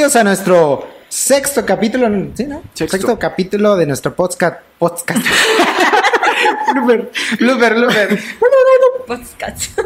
[0.00, 2.62] Bienvenidos a nuestro sexto capítulo, ¿sí, no?
[2.72, 3.18] Sexto.
[3.18, 4.60] capítulo de nuestro podcast.
[4.78, 5.20] Podcast.
[6.74, 8.18] Blooper, blooper, blooper.
[9.06, 9.78] Podcast.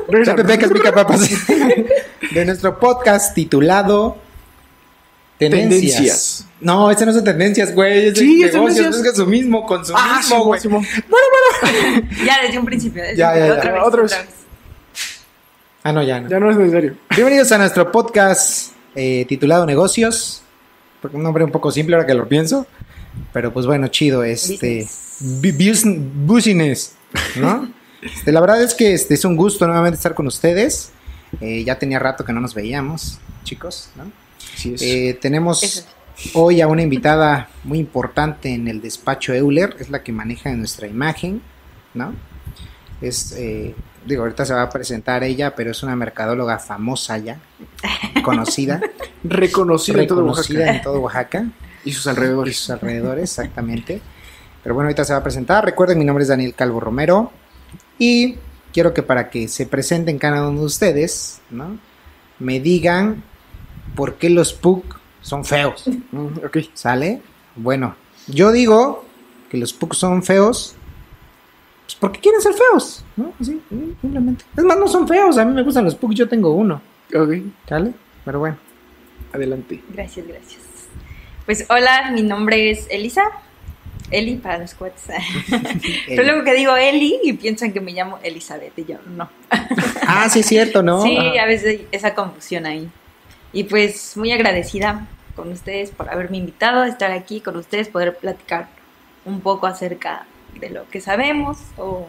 [2.33, 4.17] De nuestro podcast titulado
[5.37, 5.81] Tendencias.
[5.81, 6.47] Tendencias.
[6.61, 8.07] No, ese no son tendencias, güey.
[8.11, 9.07] Es Sí, de es negocios, tendencias.
[9.07, 10.61] es consumismo, consumismo, Ah, Simón, güey.
[10.61, 10.87] Simón.
[12.25, 13.03] Ya desde un principio.
[13.03, 13.53] desde Ya, ya, ya.
[13.61, 14.17] principio, Otra vez.
[15.83, 16.29] Ah, no, ya no.
[16.29, 16.95] Ya no es necesario.
[17.11, 20.43] Bienvenidos a nuestro podcast eh, titulado Negocios.
[21.03, 22.67] Porque un nombre un poco simple ahora que lo pienso.
[23.33, 24.25] Pero pues bueno, chido.
[24.25, 24.87] Este.
[25.21, 26.95] bu- bus- Business.
[27.37, 27.69] ¿No?
[28.05, 30.91] Este, la verdad es que este, es un gusto nuevamente estar con ustedes.
[31.41, 33.89] Eh, ya tenía rato que no nos veíamos, chicos.
[33.97, 34.13] ¿no?
[34.55, 34.83] Así es.
[34.83, 35.85] Eh, tenemos Eso.
[36.35, 39.75] hoy a una invitada muy importante en el despacho Euler.
[39.81, 41.41] Es la que maneja nuestra imagen.
[41.95, 42.13] ¿No?
[43.01, 43.33] Es.
[43.39, 43.75] eh,
[44.07, 47.39] digo, ahorita se va a presentar ella, pero es una mercadóloga famosa ya.
[48.23, 48.81] Conocida.
[49.25, 51.47] reconocida en todo reconocida Oaxaca en todo Oaxaca
[51.85, 52.57] y sus y alrededores.
[52.57, 54.01] sus alrededores, exactamente.
[54.63, 55.65] Pero bueno, ahorita se va a presentar.
[55.65, 57.33] Recuerden, mi nombre es Daniel Calvo Romero
[57.99, 58.37] y
[58.73, 61.79] quiero que para que se presenten cada uno de ustedes, ¿no?
[62.39, 63.23] Me digan
[63.95, 65.89] por qué los PUC son feos,
[66.45, 66.59] ok.
[66.75, 67.23] ¿sale?
[67.57, 69.05] Bueno, yo digo
[69.51, 70.75] que los PUC son feos
[71.85, 73.33] pues porque quieren ser feos, ¿no?
[73.41, 74.45] Así, simplemente.
[74.57, 76.81] Es más, no son feos, a mí me gustan los PUC, yo tengo uno,
[77.15, 77.35] Ok.
[77.69, 77.93] ¿sale?
[78.25, 78.57] Pero bueno.
[79.33, 79.83] Adelante.
[79.91, 80.63] Gracias, gracias.
[81.45, 83.25] Pues hola, mi nombre es Elisa.
[84.11, 85.03] Eli para los cuates.
[86.07, 89.29] Pero luego que digo Eli y piensan que me llamo Elizabeth y yo no.
[90.07, 91.03] Ah, sí es cierto, ¿no?
[91.03, 91.43] Sí, Ajá.
[91.43, 92.89] a veces hay esa confusión ahí.
[93.53, 98.17] Y pues muy agradecida con ustedes por haberme invitado a estar aquí con ustedes, poder
[98.17, 98.69] platicar
[99.25, 100.27] un poco acerca
[100.65, 102.07] de lo que sabemos o,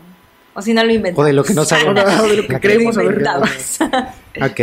[0.54, 1.24] o si no lo inventamos.
[1.24, 2.04] O de lo que no sabemos.
[2.22, 3.80] O de lo que creemos inventamos.
[4.42, 4.62] Ok.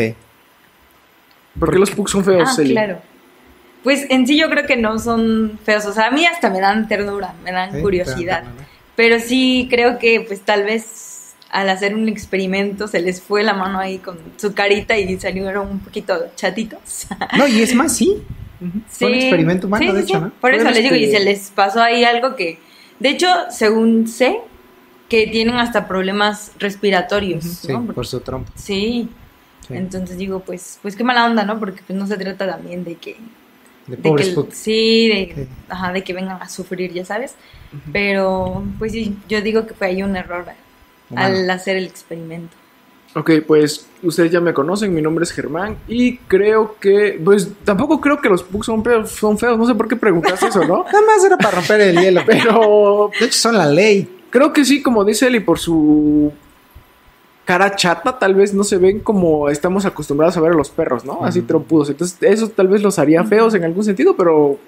[1.59, 2.73] ¿Por qué los pugs son feos, Ah, Eli?
[2.73, 2.99] claro.
[3.83, 6.61] Pues en sí yo creo que no son feos, o sea, a mí hasta me
[6.61, 8.67] dan ternura, me dan Sí, curiosidad, pero-
[9.17, 13.53] pero sí creo que pues tal vez al hacer un experimento se les fue la
[13.55, 17.07] mano ahí con su carita y salieron un poquito chatitos.
[17.37, 18.23] No, y es más, sí.
[18.89, 20.25] Fue un Sí, experimento humano, sí, de sí, hecho, sí.
[20.27, 20.31] ¿no?
[20.41, 22.61] Por eso les digo, y se les pasó ahí algo que,
[23.03, 24.39] de hecho, según sé,
[25.09, 28.51] que tienen hasta problemas respiratorios, Sí, por su trompa.
[28.55, 29.09] sí.
[29.69, 29.75] Sí.
[29.75, 31.59] Entonces digo, pues, pues qué mala onda, ¿no?
[31.61, 33.17] Porque pues no se trata también de que
[33.87, 35.49] De de pobres que, sí, de, Sí.
[35.69, 37.37] ajá, de que vengan a sufrir, ya sabes.
[37.93, 40.45] Pero, pues sí, yo digo que fue ahí un error
[41.11, 41.27] Humano.
[41.27, 42.57] al hacer el experimento.
[43.15, 48.01] Ok, pues ustedes ya me conocen, mi nombre es Germán y creo que, pues tampoco
[48.01, 50.85] creo que los pugs son feos, son feos, no sé por qué preguntaste eso, ¿no?
[50.93, 54.09] Nada más era para romper el hielo, pero de hecho son la ley.
[54.31, 56.33] creo que sí, como dice Eli, por su
[57.45, 61.05] cara chata, tal vez no se ven como estamos acostumbrados a ver a los perros,
[61.05, 61.25] ¿no?
[61.25, 61.91] Así trompudos.
[61.91, 64.59] Entonces, eso tal vez los haría feos en algún sentido, pero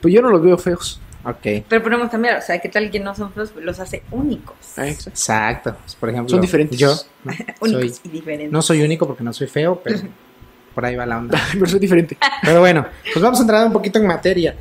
[0.00, 1.00] pues yo no los veo feos.
[1.24, 1.64] Ok.
[1.68, 3.52] Pero podemos cambiar, o sea, ¿qué tal que no son feos?
[3.56, 4.56] Los hace únicos.
[4.76, 5.76] Ah, exacto.
[5.80, 6.78] Pues, por ejemplo, Son diferentes.
[6.78, 6.94] Yo
[7.24, 7.32] ¿no?
[7.60, 8.52] únicos soy, y diferentes.
[8.52, 9.98] no soy único porque no soy feo, pero
[10.74, 11.40] por ahí va la onda.
[11.52, 12.16] Pero es diferente.
[12.42, 14.56] Pero bueno, pues vamos a entrar un poquito en materia.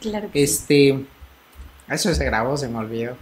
[0.00, 0.54] Claro que sí.
[0.54, 1.04] Este.
[1.88, 3.16] Eso se grabó, se me olvidó.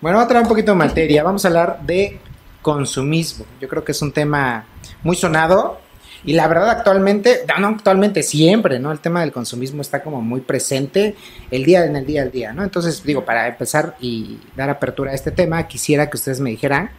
[0.00, 1.22] Bueno, vamos a entrar un poquito en materia.
[1.24, 2.20] Vamos a hablar de
[2.60, 3.46] consumismo.
[3.60, 4.66] Yo creo que es un tema
[5.02, 5.80] muy sonado.
[6.26, 8.90] Y la verdad, actualmente, no, no, actualmente siempre, ¿no?
[8.92, 11.14] El tema del consumismo está como muy presente
[11.50, 12.62] el día en el día al día, ¿no?
[12.64, 16.90] Entonces, digo, para empezar y dar apertura a este tema, quisiera que ustedes me dijeran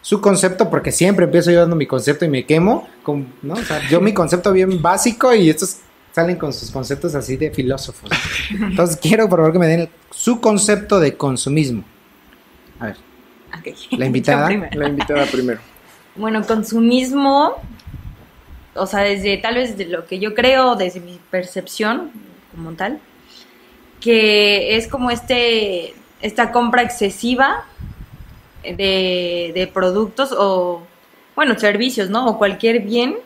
[0.00, 3.54] su concepto, porque siempre empiezo yo dando mi concepto y me quemo, con, ¿no?
[3.54, 5.78] O sea, yo mi concepto bien básico y estos
[6.12, 8.08] salen con sus conceptos así de filósofos.
[8.50, 11.82] Entonces, quiero por favor que me den el- su concepto de consumismo.
[12.78, 12.96] A ver,
[13.58, 13.74] Ok.
[13.98, 14.48] la invitada.
[14.72, 15.60] La invitada primero.
[16.14, 17.56] Bueno, consumismo,
[18.76, 22.10] o sea, desde tal vez de lo que yo creo, desde mi percepción
[22.54, 23.00] como tal,
[24.00, 27.64] que es como este esta compra excesiva
[28.62, 30.82] de, de productos o,
[31.34, 32.26] bueno, servicios, ¿no?
[32.26, 33.16] O cualquier bien,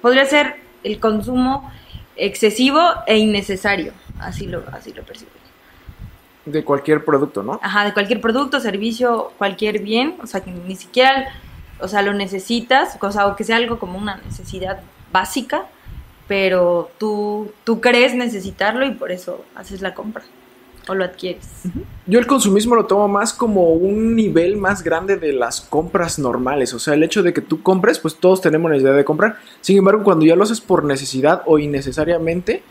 [0.00, 1.70] podría ser el consumo
[2.16, 5.30] excesivo e innecesario, así lo, así lo percibo.
[6.46, 7.58] De cualquier producto, ¿no?
[7.62, 11.32] Ajá, de cualquier producto, servicio, cualquier bien, o sea, que ni siquiera,
[11.80, 14.80] o sea, lo necesitas, o sea, o que sea algo como una necesidad
[15.12, 15.66] básica,
[16.26, 20.24] pero tú, tú crees necesitarlo y por eso haces la compra
[20.88, 21.46] o lo adquieres.
[22.06, 26.74] Yo el consumismo lo tomo más como un nivel más grande de las compras normales.
[26.74, 29.38] O sea, el hecho de que tú compres, pues todos tenemos la idea de comprar.
[29.60, 32.62] Sin embargo, cuando ya lo haces por necesidad o innecesariamente,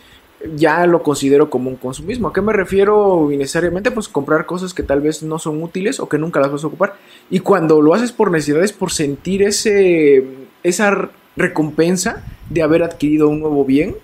[0.56, 2.28] ya lo considero como un consumismo.
[2.28, 3.92] ¿A qué me refiero innecesariamente?
[3.92, 6.68] Pues comprar cosas que tal vez no son útiles o que nunca las vas a
[6.68, 6.96] ocupar.
[7.30, 10.26] Y cuando lo haces por necesidad es por sentir ese,
[10.64, 13.96] esa recompensa de haber adquirido un nuevo bien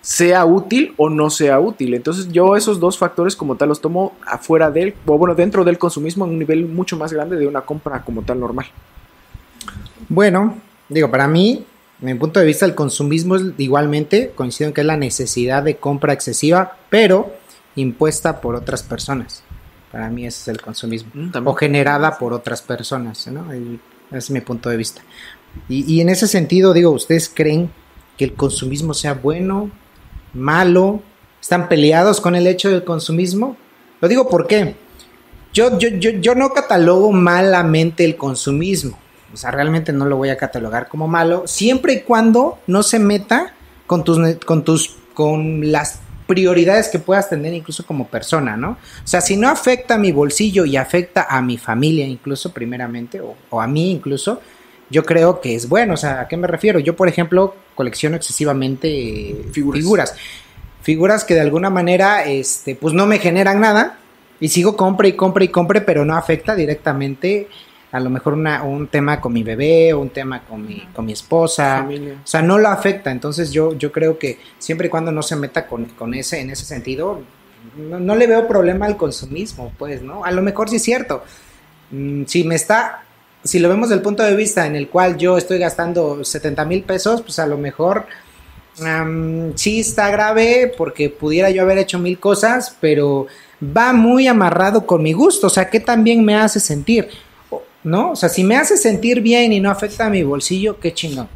[0.00, 1.94] sea útil o no sea útil.
[1.94, 5.78] Entonces yo esos dos factores como tal los tomo afuera del, o bueno, dentro del
[5.78, 8.66] consumismo en un nivel mucho más grande de una compra como tal normal.
[10.08, 11.64] Bueno, digo, para mí,
[12.02, 15.76] mi punto de vista, el consumismo es igualmente, coincido en que es la necesidad de
[15.76, 17.34] compra excesiva, pero
[17.76, 19.44] impuesta por otras personas.
[19.90, 21.10] Para mí ese es el consumismo.
[21.14, 21.52] Mm, también.
[21.52, 23.54] o generada por otras personas, ¿no?
[23.54, 23.78] Y
[24.08, 25.02] ese es mi punto de vista.
[25.68, 27.70] Y, y en ese sentido, digo, ¿ustedes creen
[28.16, 29.70] que el consumismo sea bueno,
[30.32, 31.02] malo?
[31.40, 33.56] ¿Están peleados con el hecho del consumismo?
[34.00, 34.74] Lo digo porque
[35.52, 38.98] yo, yo, yo, yo no catalogo malamente el consumismo.
[39.32, 42.98] O sea, realmente no lo voy a catalogar como malo, siempre y cuando no se
[42.98, 43.54] meta
[43.86, 48.70] con tus, con tus, con las prioridades que puedas tener incluso como persona, ¿no?
[48.70, 53.20] O sea, si no afecta a mi bolsillo y afecta a mi familia incluso primeramente,
[53.20, 54.40] o, o a mí incluso,
[54.92, 55.94] yo creo que es bueno.
[55.94, 56.78] O sea, ¿a qué me refiero?
[56.78, 59.80] Yo, por ejemplo, colecciono excesivamente Figuras.
[59.80, 60.14] figuras.
[60.82, 63.98] Figuras que de alguna manera, este, pues no me generan nada.
[64.38, 67.48] Y sigo compre y compre y compre, pero no afecta directamente
[67.92, 71.04] a lo mejor una, un tema con mi bebé o un tema con mi, con
[71.04, 71.82] mi esposa.
[71.82, 72.14] Familia.
[72.24, 73.10] O sea, no lo afecta.
[73.10, 76.48] Entonces yo, yo creo que siempre y cuando no se meta con, con ese, en
[76.48, 77.20] ese sentido,
[77.76, 80.24] no, no le veo problema al consumismo, pues, ¿no?
[80.24, 81.22] A lo mejor sí es cierto.
[81.90, 83.04] Mm, si me está,
[83.44, 86.64] si lo vemos desde el punto de vista en el cual yo estoy gastando 70
[86.64, 88.06] mil pesos, pues a lo mejor
[89.54, 93.26] sí está grave porque pudiera yo haber hecho mil cosas, pero
[93.62, 95.48] va muy amarrado con mi gusto.
[95.48, 97.10] O sea, ¿qué también me hace sentir?
[97.84, 98.12] ¿No?
[98.12, 101.28] O sea, si me hace sentir bien y no afecta a mi bolsillo, qué chingón.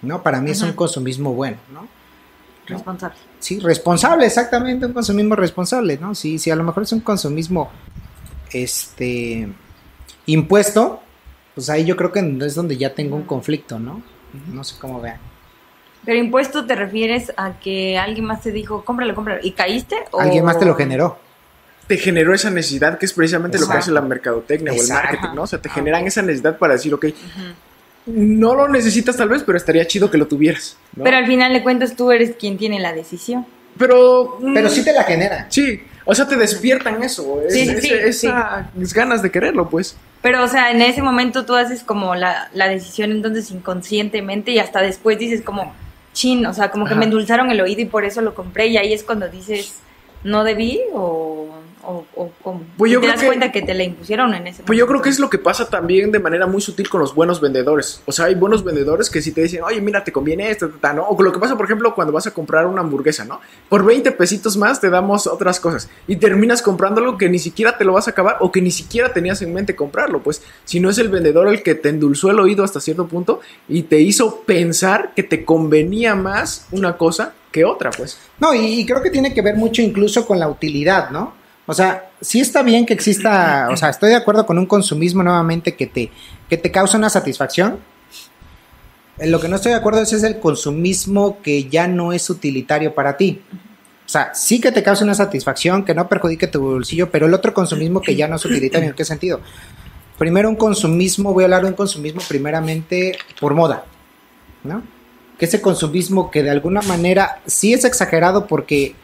[0.00, 0.22] ¿No?
[0.22, 1.88] Para mí es un consumismo bueno, ¿no?
[2.66, 3.16] Responsable.
[3.40, 6.14] Sí, responsable, exactamente, un consumismo responsable, ¿no?
[6.14, 7.70] Sí, sí, a lo mejor es un consumismo,
[8.52, 9.48] este,
[10.26, 11.00] impuesto,
[11.54, 14.02] pues ahí yo creo que es donde ya tengo un conflicto, ¿no?
[14.52, 15.18] No sé cómo vean.
[16.04, 19.40] Pero impuesto te refieres a que alguien más te dijo, cómpralo, cómpralo.
[19.42, 19.96] ¿Y caíste?
[20.10, 20.20] O...
[20.20, 21.18] Alguien más te lo generó.
[21.88, 25.28] Te generó esa necesidad que es precisamente lo que hace la mercadotecnia o el marketing,
[25.34, 25.42] ¿no?
[25.42, 27.14] O sea, te generan esa necesidad para decir, ok, Ujú.
[28.06, 30.76] no lo necesitas tal vez, pero estaría chido que lo tuvieras.
[30.94, 31.04] ¿no?
[31.04, 33.46] Pero al final de cuentas tú eres quien tiene la decisión.
[33.78, 35.46] Pero, mm, Pero sí te la genera.
[35.50, 39.68] Sí, o sea, te despiertan eso, es- Sí, sí, ese- sí, esas ganas de quererlo,
[39.68, 39.96] pues.
[40.20, 44.58] Pero, o sea, en ese momento tú haces como la, la decisión entonces inconscientemente y
[44.58, 45.72] hasta después dices como,
[46.12, 46.98] chin, o sea, como que Ajá.
[46.98, 49.76] me endulzaron el oído y por eso lo compré y ahí es cuando dices,
[50.24, 51.47] no debí o,
[51.88, 54.46] o, o como, Pues yo te creo das que- cuenta que te la impusieron en
[54.46, 54.86] ese Pues yo momento.
[55.00, 58.02] creo que es lo que pasa también de manera muy sutil con los buenos vendedores.
[58.04, 60.76] O sea, hay buenos vendedores que si te dicen, oye, mira, te conviene esto, ta,
[60.80, 61.04] ta, ¿no?
[61.08, 63.40] O con lo que pasa, por ejemplo, cuando vas a comprar una hamburguesa, ¿no?
[63.68, 65.88] Por 20 pesitos más te damos otras cosas.
[66.06, 68.70] Y terminas comprando algo que ni siquiera te lo vas a acabar o que ni
[68.70, 70.22] siquiera tenías en mente comprarlo.
[70.22, 73.40] Pues si no es el vendedor el que te endulzó el oído hasta cierto punto
[73.68, 78.18] y te hizo pensar que te convenía más una cosa que otra, pues.
[78.40, 81.37] No, y, y creo que tiene que ver mucho incluso con la utilidad, ¿no?
[81.70, 85.22] O sea, sí está bien que exista, o sea, estoy de acuerdo con un consumismo
[85.22, 86.10] nuevamente que te,
[86.48, 87.78] que te causa una satisfacción.
[89.18, 92.30] En lo que no estoy de acuerdo es, es el consumismo que ya no es
[92.30, 93.42] utilitario para ti.
[93.52, 97.34] O sea, sí que te causa una satisfacción, que no perjudique tu bolsillo, pero el
[97.34, 99.42] otro consumismo que ya no es utilitario, ¿en qué sentido?
[100.16, 103.84] Primero un consumismo, voy a hablar de un consumismo primeramente por moda,
[104.64, 104.82] ¿no?
[105.38, 108.94] Que ese consumismo que de alguna manera sí es exagerado porque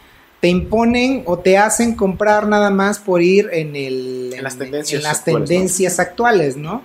[0.45, 4.99] te imponen o te hacen comprar nada más por ir en el En las tendencias
[5.01, 5.47] en las actuales, ¿no?
[5.49, 6.83] tendencias actuales, ¿no?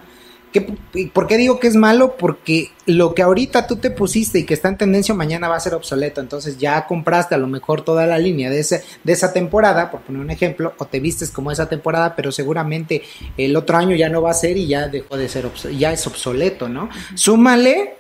[0.54, 2.16] ¿Qué- y ¿Por qué digo que es malo?
[2.16, 5.60] Porque lo que ahorita tú te pusiste y que está en tendencia mañana va a
[5.60, 6.22] ser obsoleto.
[6.22, 10.00] Entonces ya compraste a lo mejor toda la línea de, ese, de esa temporada, por
[10.04, 13.02] poner un ejemplo, o te vistes como esa temporada, pero seguramente
[13.36, 16.08] el otro año ya no va a ser y ya dejó de ser, ya es
[16.08, 16.88] obsoleto, ¿no?
[17.14, 17.96] Súmale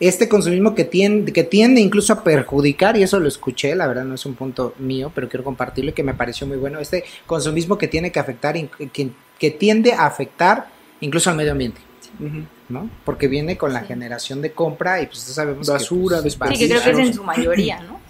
[0.00, 4.04] este consumismo que tiende, que tiende incluso a perjudicar, y eso lo escuché, la verdad
[4.04, 7.04] no es un punto mío, pero quiero compartirlo y que me pareció muy bueno, este
[7.26, 8.54] consumismo que tiene que afectar,
[8.92, 10.68] que, que tiende a afectar
[11.00, 11.80] incluso al medio ambiente.
[12.68, 12.88] ¿no?
[13.04, 13.86] Porque viene con la Sí.
[13.88, 16.68] generación de compra y pues sabemos que, Basura, pues, Sí, desperdicio.
[16.68, 18.00] que creo que es en su mayoría, ¿no?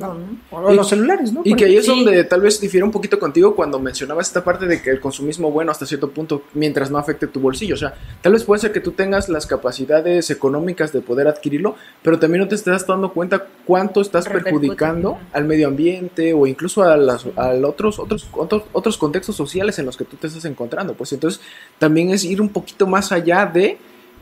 [0.00, 0.12] No.
[0.12, 0.22] Ujú.
[0.68, 1.42] o los celulares, ¿no?
[1.44, 1.90] Y que ahí es Sí.
[1.90, 5.50] donde tal vez difiere un poquito contigo cuando mencionabas esta parte de que el consumismo
[5.50, 7.74] bueno hasta cierto punto mientras no afecte tu bolsillo.
[7.74, 11.74] O sea, tal vez puede ser que tú tengas las capacidades económicas de poder adquirirlo,
[12.02, 16.82] pero también no te estás dando cuenta cuánto estás perjudicando al medio ambiente o incluso
[16.82, 20.46] a, las, a otros, otros, otros, otros contextos sociales en los que tú te estás
[20.46, 20.94] encontrando.
[20.94, 21.42] Pues entonces
[21.78, 23.76] también es ir un poquito más allá de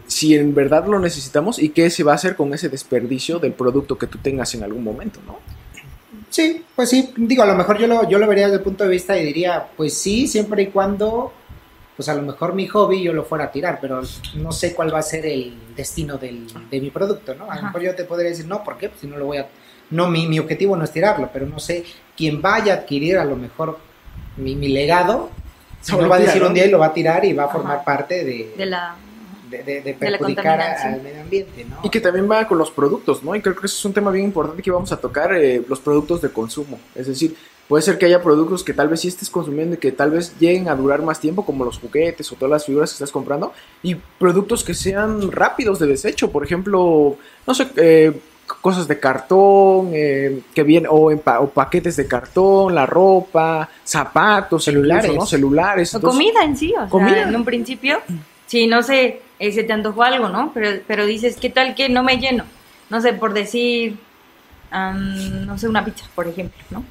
[0.08, 3.52] si en verdad lo necesitamos y qué se va a hacer con ese desperdicio del
[3.52, 5.38] producto que tú tengas en algún momento, ¿no?
[6.30, 8.84] Sí, pues sí, digo, a lo mejor yo lo, yo lo vería desde el punto
[8.84, 11.32] de vista y diría, pues sí, siempre y cuando,
[11.96, 14.00] pues a lo mejor mi hobby yo lo fuera a tirar, pero
[14.36, 17.50] no sé cuál va a ser el destino del, de mi producto, ¿no?
[17.50, 18.88] A lo mejor yo te podría decir, no, ¿por qué?
[18.88, 19.48] Pues si no lo voy a,
[19.90, 21.84] no mi, mi objetivo no es tirarlo, pero no sé
[22.16, 23.78] quién vaya a adquirir a lo mejor
[24.36, 25.30] mi, mi legado,
[25.82, 26.48] Solo lo va a decir ¿no?
[26.48, 27.54] un día y lo va a tirar y va a Ajá.
[27.54, 28.94] formar parte de, De la...
[29.50, 31.76] de, de- de de la perjudicar al medio ambiente, ¿no?
[31.82, 33.34] Y que también va con los productos, ¿no?
[33.34, 35.80] Y creo que eso es un tema bien importante que vamos a tocar, eh, los
[35.80, 36.78] productos de consumo.
[36.94, 37.34] Es decir,
[37.68, 40.34] puede ser que haya productos que tal vez sí estés consumiendo y que tal vez
[40.38, 43.52] lleguen a durar más tiempo, como los juguetes o todas las figuras que estás comprando,
[43.82, 46.30] y productos que sean rápidos de desecho.
[46.32, 47.16] Por ejemplo,
[47.46, 48.12] no sé, eh,
[48.60, 53.68] cosas de cartón, eh, que vienen, o, en pa- o paquetes de cartón, la ropa,
[53.84, 55.04] zapatos, Celulares.
[55.04, 55.26] incluso, ¿no?
[55.26, 55.94] Celulares.
[55.94, 57.22] O entonces- comida en sí, o sea, Comida.
[57.22, 57.98] en un principio,
[58.46, 60.52] sí, no sé, eh, se te antojó algo, ¿no?
[60.52, 62.44] Pero, pero dices, ¿qué tal que no me lleno?
[62.90, 63.98] No sé, por decir,
[64.70, 66.84] am, no sé, una pizza, por ejemplo, ¿no?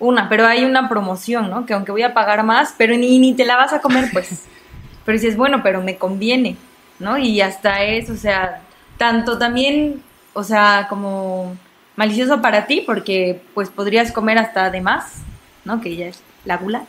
[0.00, 1.64] Una, pero hay una promoción, ¿no?
[1.64, 4.46] Que aunque voy a pagar más, pero ni, ni te la vas a comer, pues.
[5.04, 6.56] Pero dices, bueno, pero me conviene,
[7.00, 7.18] ¿no?
[7.18, 8.62] Y hasta es, o sea,
[8.98, 10.00] tanto también,
[10.32, 11.56] o sea, como
[11.96, 15.16] malicioso para ti, porque pues podrías comer hasta de más,
[15.64, 15.80] ¿no?
[15.80, 16.84] Que ya es la gula.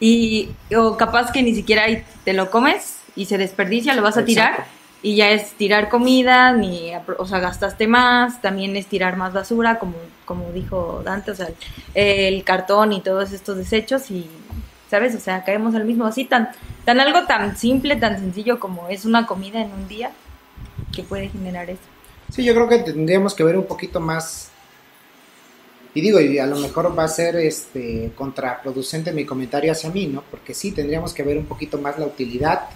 [0.00, 1.84] Y, o capaz que ni siquiera
[2.24, 4.66] te lo comes y se desperdicia, lo vas a tirar
[5.02, 9.78] y ya es tirar comida, ni, o sea, gastaste más, también es tirar más basura,
[9.78, 9.94] como,
[10.26, 11.48] como dijo Dante, o sea,
[11.94, 14.28] el cartón y todos estos desechos y,
[14.90, 15.14] ¿sabes?
[15.14, 16.50] O sea, caemos al mismo, así tan,
[16.84, 20.10] tan algo tan simple, tan sencillo como es una comida en un día
[20.94, 21.80] que puede generar eso.
[22.30, 24.49] Sí, yo creo que tendríamos que ver un poquito más.
[25.92, 30.06] Y digo, y a lo mejor va a ser este contraproducente mi comentario hacia mí,
[30.06, 30.22] ¿no?
[30.30, 32.68] Porque sí, tendríamos que ver un poquito más la utilidad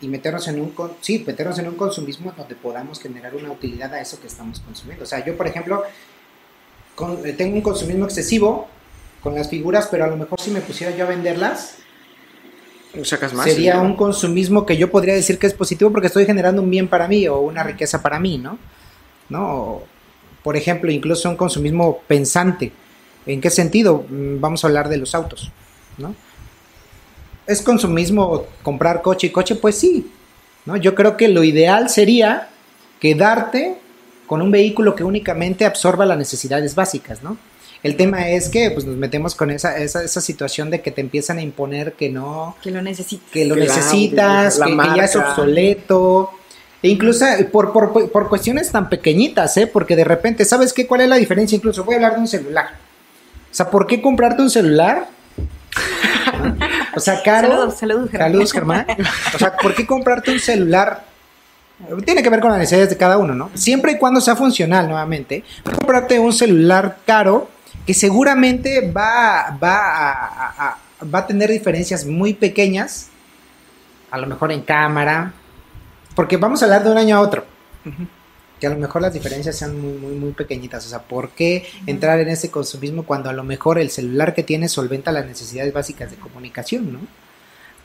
[0.00, 4.00] y meternos en un sí, meternos en un consumismo donde podamos generar una utilidad a
[4.00, 5.02] eso que estamos consumiendo.
[5.04, 5.82] O sea, yo por ejemplo
[6.94, 8.68] con- eh, tengo un consumismo excesivo
[9.22, 11.78] con las figuras, pero a lo mejor si me pusiera yo a venderlas,
[13.02, 13.44] Sacas más.
[13.44, 13.82] sería ¿no?
[13.82, 17.08] un consumismo que yo podría decir que es positivo porque estoy generando un bien para
[17.08, 18.56] mí o una riqueza para mí, ¿no?
[19.28, 19.82] ¿No?
[20.46, 22.70] Por ejemplo, incluso un consumismo pensante.
[23.26, 24.04] ¿En qué sentido?
[24.08, 25.50] Mm, Vamos a hablar de los autos,
[25.98, 26.14] ¿no?
[27.48, 29.56] ¿Es consumismo comprar coche y coche?
[29.56, 30.08] Pues sí,
[30.64, 30.76] ¿no?
[30.76, 32.46] Yo creo que lo ideal sería
[33.00, 33.74] quedarte
[34.28, 37.36] con un vehículo que únicamente absorba las necesidades básicas, ¿no?
[37.82, 41.00] El tema es que pues, nos metemos con esa, esa, esa situación de que te
[41.00, 43.30] empiezan a imponer que no, Que lo necesitas.
[43.32, 46.30] que lo necesitas, la que, que ya es obsoleto.
[46.82, 49.66] E incluso por, por, por cuestiones tan pequeñitas, ¿eh?
[49.66, 50.86] Porque de repente, ¿sabes qué?
[50.86, 51.56] ¿Cuál es la diferencia?
[51.56, 52.66] Incluso voy a hablar de un celular.
[53.50, 55.08] O sea, ¿por qué comprarte un celular?
[56.94, 57.48] O sea, caro.
[57.48, 58.30] Saludos, saludos, Germán.
[58.30, 58.86] Saludos, Germán.
[59.34, 61.04] O sea, ¿por qué comprarte un celular?
[62.04, 63.50] Tiene que ver con las necesidades de cada uno, ¿no?
[63.54, 65.44] Siempre y cuando sea funcional, nuevamente.
[65.64, 67.50] Comprarte un celular caro
[67.86, 70.78] que seguramente va, va, a, a- a-
[71.14, 73.08] va a tener diferencias muy pequeñas,
[74.10, 75.32] a lo mejor en cámara,
[76.16, 77.44] porque vamos a hablar de un año a otro.
[78.58, 80.84] Que a lo mejor las diferencias sean muy, muy, muy pequeñitas.
[80.86, 84.42] O sea, ¿por qué entrar en ese consumismo cuando a lo mejor el celular que
[84.42, 87.00] tienes solventa las necesidades básicas de comunicación, ¿no?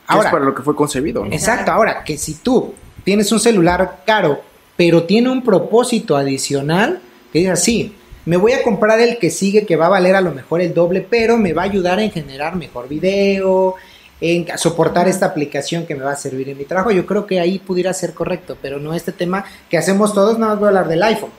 [0.10, 1.24] Que es para lo que fue concebido.
[1.24, 1.32] ¿no?
[1.32, 2.74] Exacto, ahora que si tú
[3.04, 4.42] tienes un celular caro,
[4.76, 7.96] pero tiene un propósito adicional, que dices así,
[8.26, 10.74] me voy a comprar el que sigue que va a valer a lo mejor el
[10.74, 13.76] doble, pero me va a ayudar en generar mejor video,
[14.22, 17.40] en soportar esta aplicación que me va a servir en mi trabajo, yo creo que
[17.40, 20.70] ahí pudiera ser correcto, pero no este tema que hacemos todos, nada más voy a
[20.70, 21.32] hablar del iPhone.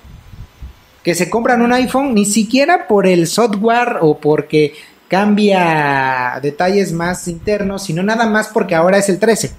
[1.05, 4.75] Que se compran un iPhone ni siquiera por el software o porque
[5.09, 9.53] cambia detalles más internos, sino nada más porque ahora es el 13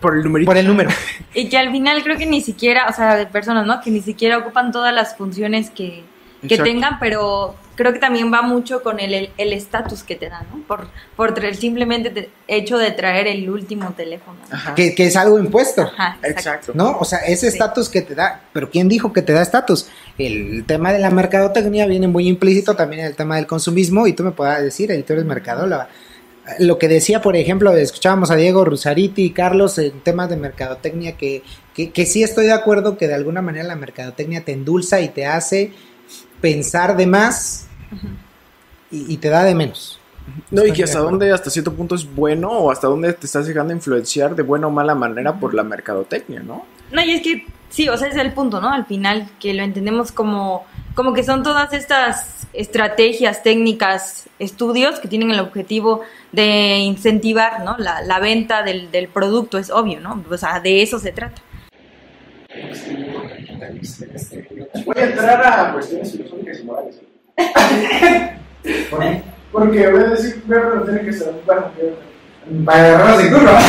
[0.00, 0.48] Por el numerito.
[0.48, 0.90] por el número.
[1.34, 3.80] Y que al final creo que ni siquiera, o sea, de personas, ¿no?
[3.80, 6.02] Que ni siquiera ocupan todas las funciones que,
[6.48, 10.28] que tengan, pero creo que también va mucho con el el el estatus que te
[10.28, 10.62] dan, ¿no?
[10.66, 14.36] Por, por tra- simplemente te- hecho de traer el último teléfono.
[14.50, 14.56] ¿no?
[14.56, 14.74] Ajá.
[14.74, 16.72] que, que es algo impuesto, Ajá, exacto.
[16.74, 16.96] ¿no?
[16.98, 17.56] O sea, ese Sí.
[17.56, 19.88] estatus que te da, pero ¿quién dijo que te da estatus?
[20.18, 24.12] El tema de la mercadotecnia viene muy implícito también en el tema del consumismo y
[24.14, 25.88] tú me podrás decir, eh, tú eres mercadóloga.
[26.60, 31.16] Lo que decía, por ejemplo, escuchábamos a Diego Rusariti y Carlos en temas de mercadotecnia,
[31.16, 31.42] que,
[31.74, 35.08] que, que sí estoy de acuerdo que de alguna manera la mercadotecnia te endulza y
[35.08, 35.72] te hace
[36.40, 37.66] pensar de más
[38.90, 39.98] y, y te da de menos.
[40.50, 43.46] No, y que hasta dónde, hasta cierto punto es bueno o hasta dónde te estás
[43.46, 46.66] dejando influenciar de buena o mala manera por la mercadotecnia, ¿no?
[46.90, 48.72] No, y es que sí, o sea, ese es el punto, ¿no?
[48.72, 55.08] Al final, que lo entendemos como, como que son todas estas estrategias, técnicas, estudios que
[55.08, 56.00] tienen el objetivo
[56.32, 57.76] de incentivar, ¿no?
[57.78, 60.24] La, la venta del, del producto, es obvio, ¿no?
[60.28, 61.40] O sea, de eso se trata.
[64.84, 66.96] Voy a entrar a cuestiones filosóficas y morales.
[69.52, 71.70] Porque voy a decir, pero tiene que ser bueno,
[72.64, 73.60] Para agarrarnos de curva.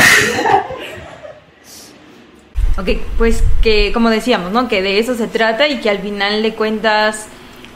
[2.78, 4.68] Ok, pues que como decíamos, ¿no?
[4.68, 7.28] Que de eso se trata y que al final de cuentas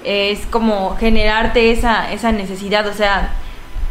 [0.03, 3.31] es como generarte esa, esa necesidad, o sea,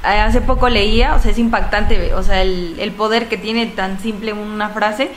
[0.03, 4.01] hace poco leía, o sea, es impactante, o sea, el, el poder que tiene tan
[4.01, 5.11] simple una frase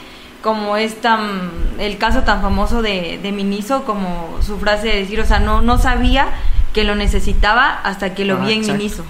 [0.44, 5.18] como es tan, el caso tan famoso de, de Miniso, como su frase de decir,
[5.20, 6.26] o sea, no, no sabía
[6.74, 8.76] que lo necesitaba hasta que lo Ah, vi en exacto.
[8.78, 9.04] Miniso.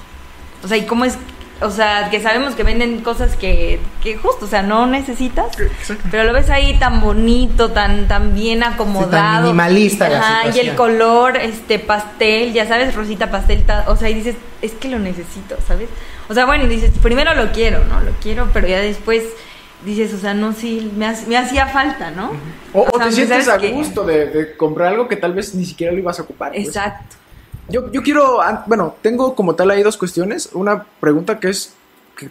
[0.63, 1.19] O sea, y cómo es,
[1.61, 6.05] o sea, que sabemos que venden cosas que, que justo, o sea, no necesitas, Exacto.
[6.09, 9.43] pero lo ves ahí tan bonito, tan, tan bien acomodado.
[9.43, 14.09] minimalista la Ajá, y el color, este, pastel, ya sabes, rosita pastel, ta- o sea,
[14.09, 15.89] y dices, es que lo necesito, ¿sabes?
[16.29, 18.01] O sea, bueno, y dices, primero lo quiero, ¿no?
[18.01, 19.25] Lo quiero, pero ya después
[19.85, 22.31] dices, o sea, no, sí, me, ha- me hacía falta, ¿no?
[22.73, 25.55] O, o sea, te sientes a que- gusto de, de comprar algo que tal vez
[25.55, 26.53] ni siquiera lo ibas a ocupar.
[26.53, 26.67] pues.
[26.69, 27.17] Exacto.
[27.69, 30.51] Yo, yo quiero, bueno, tengo como tal ahí dos cuestiones.
[30.53, 31.73] Una pregunta que es,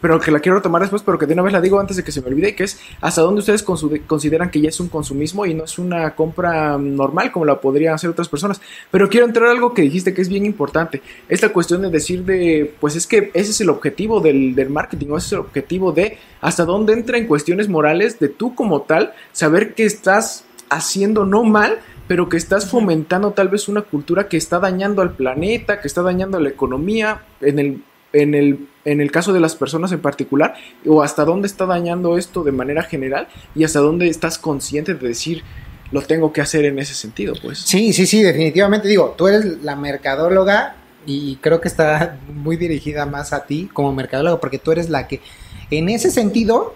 [0.02, 2.04] pero que la quiero tomar después, pero que de una vez la digo antes de
[2.04, 5.46] que se me olvide, que es hasta dónde ustedes consideran que ya es un consumismo
[5.46, 8.62] y no es una compra normal como la podrían hacer otras personas.
[8.92, 11.02] Pero quiero entrar a algo que dijiste que es bien importante.
[11.28, 15.08] Esta cuestión de decir de, pues es que ese es el objetivo del, del marketing,
[15.18, 19.14] ese es el objetivo de hasta dónde entra en cuestiones morales de tú como tal,
[19.32, 24.38] saber que estás haciendo no mal, pero que estás fomentando tal vez una cultura que
[24.38, 29.02] está dañando al planeta, que está dañando a la economía, en el, en el, en
[29.02, 30.56] el caso de las personas en particular,
[30.86, 35.08] o hasta dónde está dañando esto de manera general y hasta dónde estás consciente de
[35.08, 35.44] decir
[35.92, 37.60] lo tengo que hacer en ese sentido, pues.
[37.60, 38.88] Sí, sí, sí, definitivamente.
[38.88, 43.94] Digo, tú eres la mercadóloga y creo que está muy dirigida más a ti como
[43.94, 45.22] mercadóloga porque tú eres la que,
[45.70, 46.74] en ese sentido,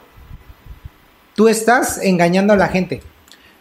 [1.36, 3.01] tú estás engañando a la gente.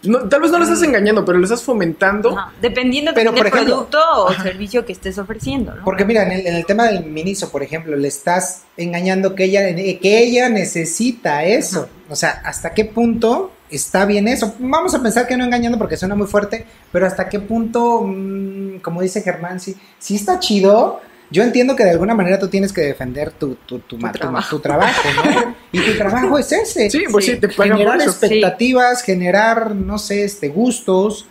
[0.07, 2.31] No, tal vez no lo estás engañando, pero lo estás fomentando.
[2.39, 5.85] Ajá, Dependiendo Pero, del ejemplo- producto o servicio que estés ofreciendo, ¿no?
[5.85, 9.45] Porque mira, en el, en el tema del miniso, por ejemplo, le estás engañando que
[9.45, 11.89] ella, que ella necesita eso.
[12.09, 14.55] O sea, ¿hasta qué punto está bien eso?
[14.59, 18.79] Vamos a pensar que no engañando porque suena muy fuerte, pero ¿hasta qué punto, mm,
[18.81, 21.01] como dice Germán, sí, sí está chido?
[21.31, 24.57] Yo entiendo que de alguna manera tú tienes que defender tu, tu, tu, ma- trabajo.
[24.57, 25.57] tu trabajo, ¿no?
[25.73, 26.89] Y tu trabajo es ese.
[26.89, 27.37] Sí, pues sí, Sí.
[27.41, 28.11] te generar eso.
[28.11, 31.27] expectativas, generar, no sé, este, gustos,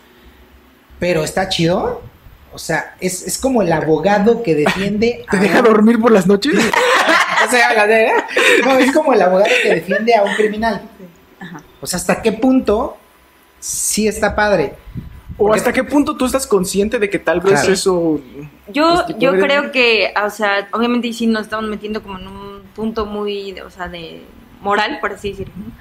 [0.98, 2.02] pero está chido.
[2.52, 6.26] O sea, es, es como el abogado que defiende ¿Te a deja dormir por las
[6.26, 6.54] noches?
[7.46, 8.10] o sea, la de-
[8.64, 10.82] no, es como el abogado que defiende a un criminal.
[11.80, 12.96] O sea, ¿hasta qué punto
[13.60, 14.74] sí está padre?
[15.38, 17.72] ¿O hasta qué punto tú estás consciente de que tal vez Claro.
[17.72, 18.20] eso...
[18.68, 22.26] Yo, Este yo de- creo que, o sea, obviamente sí nos estamos metiendo como en
[22.26, 24.22] un punto muy, o sea, de
[24.62, 25.72] moral, por así decirlo, ¿no?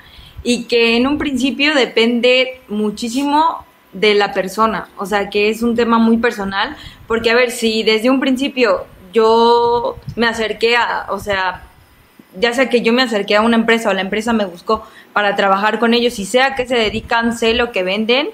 [0.48, 5.76] y que en un principio depende muchísimo de la persona, o sea, que es un
[5.76, 6.76] tema muy personal,
[7.08, 11.64] porque a ver, si desde un principio yo me acerqué a, o sea,
[12.40, 15.36] ya sea que yo me acerqué a una empresa o la empresa me buscó para
[15.36, 18.30] trabajar con ellos y sea que se dedican, sé lo que venden,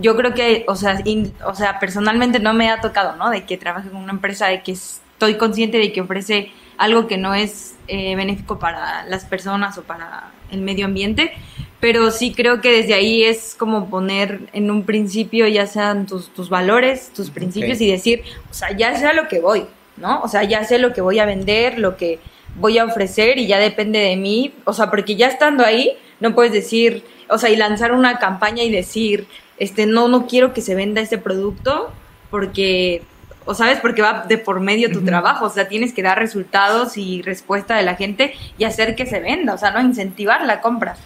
[0.00, 3.30] yo creo que, o sea, in- o sea, personalmente no me ha tocado, ¿no?
[3.30, 7.16] De que trabaje con una empresa, de que estoy consciente de que ofrece algo que
[7.16, 11.32] no es eh, benéfico para las personas o para el medio ambiente,
[11.80, 16.28] pero sí creo que desde ahí es como poner en un principio ya sean tus,
[16.34, 20.20] tus valores, tus principios y decir, o sea, ya sé a lo que voy, ¿no?
[20.22, 22.18] O sea, ya sé lo que voy a vender, lo que
[22.56, 26.34] voy a ofrecer y ya depende de mí, o sea, porque ya estando ahí, no
[26.34, 29.26] puedes decir, o sea, y lanzar una campaña y decir,
[29.58, 31.90] este, no, no quiero que se venda este producto
[32.30, 33.02] porque,
[33.44, 36.96] o sabes, porque va de por medio tu trabajo, o sea, tienes que dar resultados
[36.96, 40.60] y respuesta de la gente y hacer que se venda, o sea, no incentivar la
[40.60, 40.96] compra.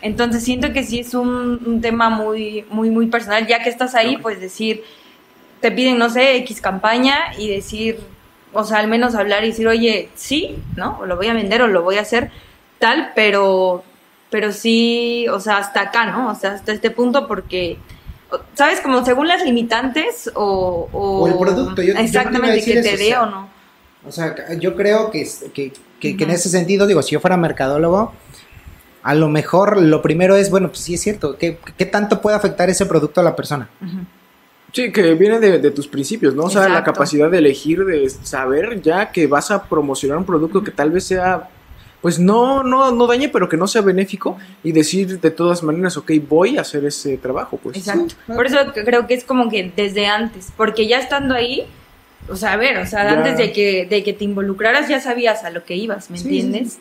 [0.00, 3.94] Entonces siento que sí es un, un tema muy, muy, muy personal, ya que estás
[3.94, 4.84] ahí, pues decir,
[5.60, 7.98] te piden, no sé, X campaña y decir,
[8.52, 10.98] o sea, al menos hablar y decir, oye, sí, ¿no?
[11.00, 12.30] O lo voy a vender o lo voy a hacer
[12.78, 13.82] tal, pero,
[14.30, 16.30] pero sí, o sea, hasta acá, ¿no?
[16.30, 17.78] O sea, hasta este punto porque,
[18.30, 18.80] o- ¿sabes?
[18.80, 20.88] Como según las limitantes o...
[20.92, 23.48] O el producto, yo- yo exactamente, decir que te o dé o no.
[24.06, 27.36] O sea, yo creo que, que, que- que en ese sentido, digo, si yo fuera
[27.36, 28.12] mercadólogo,
[29.02, 32.36] a lo mejor lo primero es, bueno, pues sí es cierto, ¿qué, qué tanto puede
[32.36, 33.68] afectar ese producto a la persona?
[34.72, 36.44] Sí, que viene de, de tus principios, ¿no?
[36.44, 40.62] O sea, la capacidad de elegir, de saber ya que vas a promocionar un producto
[40.62, 41.48] que tal vez sea,
[42.08, 45.94] pues no, no, no dañe, pero que no sea benéfico y decir de todas maneras,
[45.98, 47.76] ok, voy a hacer ese trabajo, pues.
[47.76, 48.14] Exacto.
[48.26, 51.66] Por eso creo que es como que desde antes, porque ya estando ahí,
[52.30, 53.10] o sea, a ver, o sea, Ya.
[53.18, 56.24] antes de que, de que te involucraras ya sabías a lo que ibas, ¿me Sí,
[56.40, 56.78] entiendes?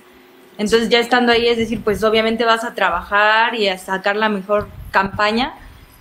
[0.58, 4.30] Entonces ya estando ahí, es decir, pues obviamente vas a trabajar y a sacar la
[4.30, 5.56] mejor campaña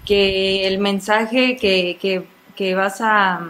[0.05, 2.23] que el mensaje que, que,
[2.55, 3.41] que vas a,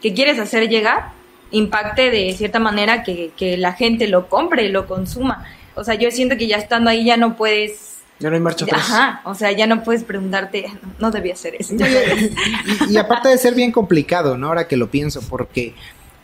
[0.00, 1.10] que quieres hacer llegar
[1.54, 5.44] impacte de cierta manera que, que la gente lo compre y lo consuma.
[5.74, 8.64] O sea, yo siento que ya estando ahí ya no puedes Ya no hay marcha
[8.64, 8.82] atrás.
[8.90, 11.74] Ajá, o sea, ya no puedes preguntarte, no, no debía hacer esto.
[11.74, 14.48] Y, y aparte de ser bien complicado, ¿no?
[14.48, 15.74] Ahora que lo pienso, porque,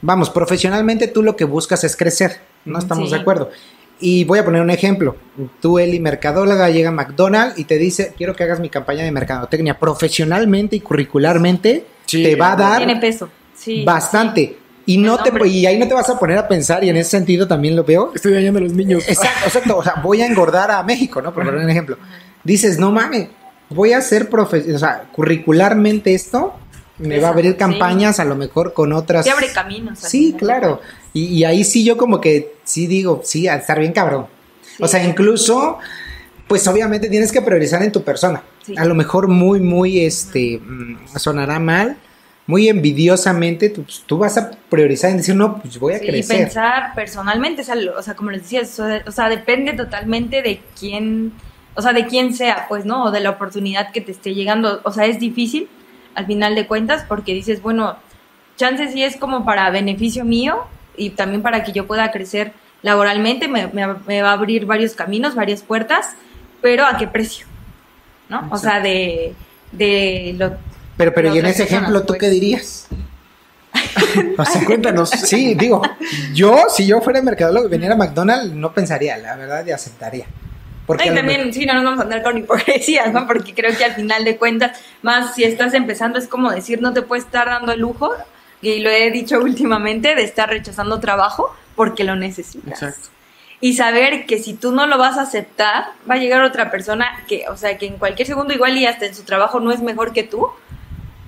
[0.03, 2.79] vamos, profesionalmente tú lo que buscas es crecer, ¿no?
[2.79, 3.15] Estamos Sí.
[3.15, 3.51] de acuerdo.
[4.03, 5.17] Y voy a poner un ejemplo.
[5.61, 9.11] Tú, Eli, mercadóloga, llega a McDonald's y te dice, quiero que hagas mi campaña de
[9.13, 9.79] mercadotecnia.
[9.79, 13.29] Profesionalmente y curricularmente Sí, te va a dar Tiene peso.
[13.55, 13.85] Sí.
[13.85, 14.57] bastante.
[14.91, 17.11] Y, no te, y ahí no te vas a poner a pensar, y en ese
[17.11, 19.05] sentido también lo veo, Estoy dañando a los niños.
[19.09, 19.77] Exacto, exacto.
[19.77, 21.33] O sea, voy a engordar a México, ¿no?
[21.33, 21.97] Por poner un ejemplo.
[22.43, 23.29] Dices, no mames,
[23.69, 26.55] voy a hacer profe o sea, curricularmente esto,
[26.99, 27.57] me va a abrir Sí.
[27.59, 29.25] campañas a lo mejor con otras.
[29.25, 29.99] Te abre caminos.
[30.01, 30.81] Sí, claro.
[31.13, 34.27] Y, y ahí sí yo como que sí digo, sí, a estar bien cabrón.
[34.77, 34.83] Sí.
[34.83, 35.79] O sea, incluso,
[36.49, 38.43] pues obviamente tienes que priorizar en tu persona.
[38.67, 38.75] Sí.
[38.77, 41.97] A lo mejor muy, muy, este, mm, sonará mal,
[42.51, 46.05] muy envidiosamente, tú, pues, tú vas a priorizar en decir, no, pues voy a Sí,
[46.07, 46.37] y crecer.
[46.39, 48.63] pensar personalmente, o sea, lo- o sea, como les decía,
[49.07, 51.33] o sea, depende totalmente de quién,
[51.75, 53.05] o sea, de quién sea, pues, ¿no?
[53.05, 54.81] O de la oportunidad que te esté llegando.
[54.85, 55.69] O sea, es difícil
[56.15, 57.97] al final de cuentas porque dices, bueno,
[58.57, 60.65] chance sí es como para beneficio mío
[60.97, 64.95] y también para que yo pueda crecer laboralmente, me, me- me va a abrir varios
[64.95, 66.15] caminos, varias puertas,
[66.61, 67.47] pero ¿a qué precio?
[68.29, 68.49] ¿No?
[68.51, 69.35] O sea, de,
[69.73, 70.53] de lo...
[71.01, 72.19] Pero, pero y en ese ejemplo, ¿tú pues.
[72.21, 72.87] qué dirías?
[74.37, 75.09] O sea, Cuéntanos.
[75.09, 75.81] Sí, digo,
[76.35, 80.27] yo, si yo fuera mercadólogo y viniera a McDonald's, no pensaría, la verdad, y aceptaría.
[80.85, 83.27] Porque y también, sí, no nos vamos a andar con hipocresías, ¿no?
[83.27, 86.93] Porque creo que al final de cuentas, más si estás empezando, es como decir, no
[86.93, 88.13] te puedes estar dando el lujo,
[88.61, 92.83] y lo he dicho últimamente, de estar rechazando trabajo porque lo necesitas.
[92.83, 93.09] Exacto.
[93.63, 97.25] Y saber que si tú no lo vas a aceptar, va a llegar otra persona
[97.27, 99.81] que, o sea, que en cualquier segundo igual y hasta en su trabajo no es
[99.81, 100.51] mejor que tú,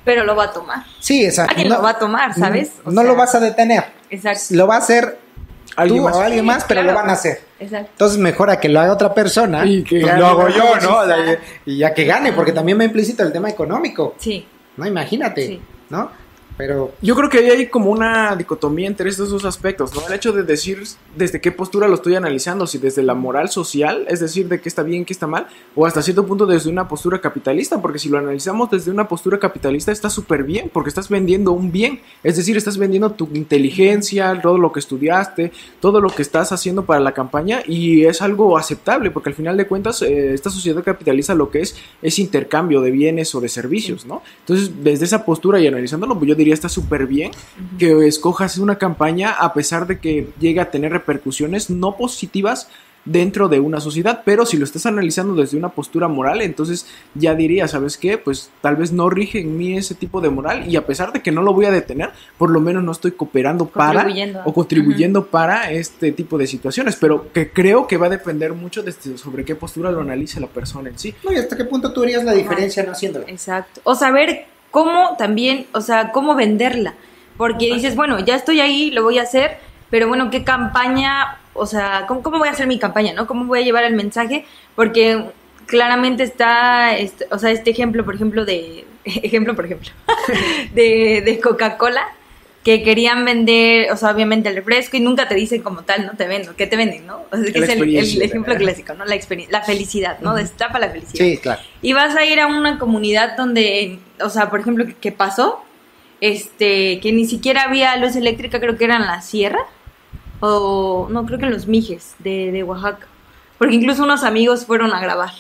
[0.05, 0.85] pero lo va a tomar.
[1.01, 1.53] Sí, exacto.
[1.53, 2.73] Alguien lo va a tomar, ¿sabes?
[2.85, 3.85] O no sea, lo vas a detener.
[4.11, 4.43] Exacto.
[4.51, 5.19] Lo va a hacer
[5.77, 6.17] Alguien tú más.
[6.17, 6.95] o alguien más, pero claro.
[6.95, 7.41] lo van a hacer.
[7.59, 7.89] Exacto.
[7.93, 9.65] Entonces, mejor a que lo haga otra persona.
[9.65, 10.49] Y que pues lo hago ¿no?
[10.51, 11.05] yo, ¿no?
[11.05, 11.43] Exacto.
[11.67, 14.15] y ya que gane, porque también me implícito el tema económico.
[14.19, 14.47] Sí.
[14.77, 15.63] No, imagínate, Sí.
[15.91, 16.11] ¿no?
[16.57, 20.07] Pero Yo creo que ahí hay como una dicotomía entre estos dos aspectos, ¿no?
[20.07, 20.83] El hecho de decir
[21.17, 24.69] desde qué postura lo estoy analizando, si desde la moral social, es decir, de qué
[24.69, 28.09] está bien, qué está mal, o hasta cierto punto desde una postura capitalista, porque si
[28.09, 32.37] lo analizamos desde una postura capitalista está súper bien, porque estás vendiendo un bien, es
[32.37, 37.01] decir, estás vendiendo tu inteligencia, todo lo que estudiaste, todo lo que estás haciendo para
[37.01, 41.35] la campaña y es algo aceptable, porque al final de cuentas eh, esta sociedad capitalista
[41.35, 44.23] lo que es es intercambio de bienes o de servicios, ¿no?
[44.41, 47.31] Entonces, desde esa postura y analizándolo, pues yo diría está súper bien
[47.79, 52.69] que escojas una campaña a pesar de que llegue a tener repercusiones no positivas
[53.05, 57.35] dentro de una sociedad, pero si lo estás analizando desde una postura moral, entonces ya
[57.35, 58.17] diría, ¿sabes qué?
[58.17, 61.21] Pues tal vez no rige en mí ese tipo de moral y a pesar de
[61.21, 64.43] que no lo voy a detener, por lo menos no estoy cooperando para Contribuyendo.
[64.45, 68.85] o contribuyendo para este tipo de situaciones, pero que creo que va a depender mucho
[68.85, 71.13] de este- sobre qué postura lo analice la persona en sí.
[71.25, 73.25] no, ¿y hasta qué punto tú harías la diferencia no haciéndolo?
[73.27, 73.81] Exacto.
[73.83, 76.95] O saber cómo también, o sea, cómo venderla.
[77.37, 79.59] Porque dices, bueno, ya estoy ahí, lo voy a hacer,
[79.91, 81.39] pero bueno, ¿qué campaña?
[81.55, 83.27] O sea, ¿cómo, cómo voy a hacer mi campaña, no?
[83.29, 84.45] ¿Cómo voy a llevar el mensaje?
[84.75, 85.25] Porque
[85.67, 89.91] claramente está, este, o sea, este ejemplo, por ejemplo, de, ejemplo, por ejemplo,
[90.75, 92.07] de, de Coca-Cola,
[92.65, 96.13] que querían vender, o sea, obviamente el refresco y nunca te dicen como tal, no
[96.13, 97.25] te vendo, ¿qué te venden, no?
[97.31, 97.69] O sea, que es
[98.15, 99.05] el, ejemplo clásico, ¿no?
[99.05, 100.35] La experiencia, la felicidad, ¿no?
[100.35, 101.61] Destapa la felicidad Sí, claro.
[101.81, 105.65] y vas a ir a una comunidad donde, o sea, por ejemplo, que, que pasó,
[106.21, 109.67] este, que ni siquiera había luz eléctrica, creo que era en la sierra,
[110.39, 113.09] o no, creo que en los Mijes de, de Oaxaca,
[113.59, 115.33] porque incluso unos amigos fueron a grabar.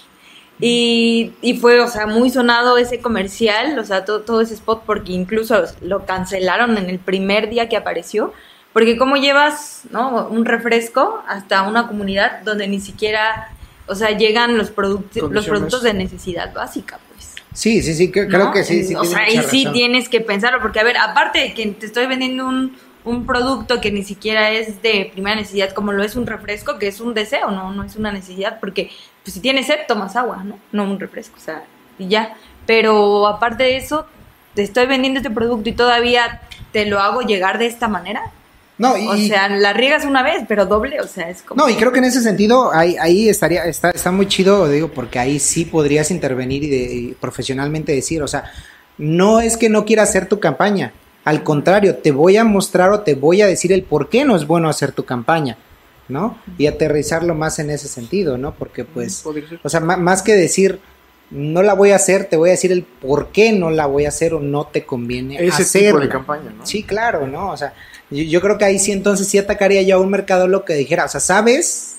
[0.64, 4.84] Y, y fue, o sea, muy sonado ese comercial, o sea, todo, todo ese spot,
[4.86, 8.32] porque incluso lo cancelaron en el primer día que apareció,
[8.72, 10.28] porque cómo llevas, ¿no?
[10.28, 13.50] Un refresco hasta una comunidad donde ni siquiera,
[13.88, 17.34] o sea, llegan los, los productos de necesidad básica, pues.
[17.52, 18.52] Sí, sí, sí, que- creo ¿no?
[18.52, 18.84] que sí.
[18.84, 21.86] sí o sea, ahí sí tienes que pensarlo, porque a ver, aparte de que te
[21.86, 26.14] estoy vendiendo un, un producto que ni siquiera es de primera necesidad, como lo es
[26.14, 29.66] un refresco, que es un deseo, no, no es una necesidad, porque pues, si tienes
[29.66, 30.58] sed, tomas agua, ¿no?
[30.72, 31.62] No un refresco, o sea,
[31.98, 32.34] y ya.
[32.66, 34.06] Pero aparte de eso,
[34.54, 36.40] te estoy vendiendo este producto y todavía
[36.72, 38.22] te lo hago llegar de esta manera.
[38.78, 41.62] No, y, O sea, la riegas una vez, pero doble, o sea, es como...
[41.62, 44.88] No, y creo que en ese sentido ahí, ahí estaría, está, está muy chido, digo,
[44.88, 48.50] porque ahí sí podrías intervenir y, de- y profesionalmente decir, o sea,
[48.98, 50.92] no es que no quiera hacer tu campaña,
[51.24, 54.34] al contrario, te voy a mostrar o te voy a decir el por qué no
[54.34, 55.56] es bueno hacer tu campaña,
[56.08, 56.38] ¿no?
[56.58, 58.54] Y aterrizarlo más en ese sentido, ¿no?
[58.54, 59.24] Porque pues,
[59.62, 60.80] o sea, más que decir
[61.30, 64.04] no la voy a hacer, te voy a decir el por qué no la voy
[64.04, 65.88] a hacer o no te conviene Ese hacerla.
[65.88, 66.66] tipo de campaña, ¿no?
[66.66, 67.50] Sí, claro, ¿no?
[67.50, 67.72] O sea,
[68.10, 70.74] yo, yo creo que ahí sí entonces sí atacaría yo a un mercado lo que
[70.74, 71.96] dijera, o sea, ¿sabes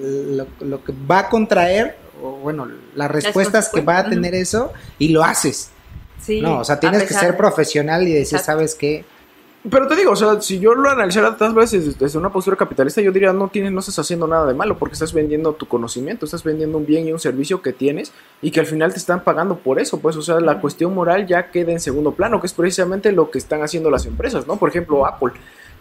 [0.00, 4.72] lo, lo que va a contraer o, bueno, las respuestas que va a tener eso
[4.98, 5.70] y lo haces.
[6.20, 8.46] Sí, no, o sea, tienes que ser profesional y decir, Exacto.
[8.46, 9.04] ¿sabes qué?
[9.68, 13.02] Pero te digo, o sea, si yo lo analizara tantas veces desde una postura capitalista,
[13.02, 16.24] yo diría, no tienes, no estás haciendo nada de malo, porque estás vendiendo tu conocimiento,
[16.24, 19.22] estás vendiendo un bien y un servicio que tienes y que al final te están
[19.22, 22.46] pagando por eso, pues, o sea, la cuestión moral ya queda en segundo plano, que
[22.46, 24.56] es precisamente lo que están haciendo las empresas, ¿no?
[24.56, 25.32] Por ejemplo, Apple,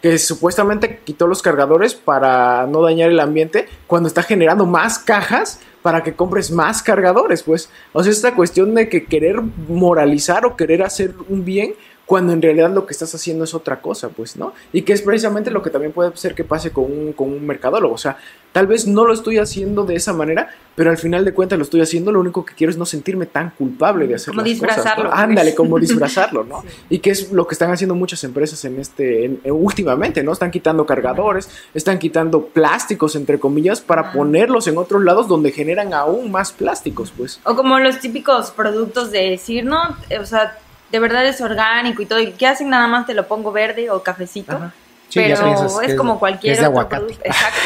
[0.01, 5.61] que supuestamente quitó los cargadores para no dañar el ambiente cuando está generando más cajas
[5.81, 7.69] para que compres más cargadores, pues.
[7.93, 11.75] O sea, esta cuestión de que querer moralizar o querer hacer un bien
[12.09, 14.51] cuando en realidad lo que estás haciendo es otra cosa, pues, ¿no?
[14.73, 17.45] Y que es precisamente lo que también puede ser que pase con un, con un
[17.45, 17.93] mercadólogo.
[17.93, 18.17] O sea,
[18.51, 21.63] tal vez no lo estoy haciendo de esa manera, pero al final de cuentas lo
[21.65, 24.49] estoy haciendo, lo único que quiero es no sentirme tan culpable de hacer Como las
[24.57, 24.67] cosas, ¿no?
[24.75, 25.21] disfrazarlo, pues.
[25.21, 26.61] Ándale, como disfrazarlo, ¿no?
[26.63, 26.67] Sí.
[26.89, 30.31] Y que es lo que están haciendo muchas empresas en este, en- en- últimamente, ¿no?
[30.31, 34.13] Están quitando cargadores, están quitando plásticos, entre comillas, para Ajá.
[34.13, 37.39] ponerlos en otros lados donde generan aún más plásticos, pues.
[37.43, 39.77] O como los típicos productos de decir, no,
[40.19, 40.57] o sea,
[40.91, 42.19] de verdad es orgánico y todo.
[42.19, 42.69] ¿Y qué hacen?
[42.69, 44.53] Nada más te lo pongo verde o cafecito.
[44.55, 44.73] Ajá.
[45.09, 47.01] Sí, pero que es como que cualquier es de otro aguacate.
[47.01, 47.25] producto.
[47.25, 47.59] Exacto.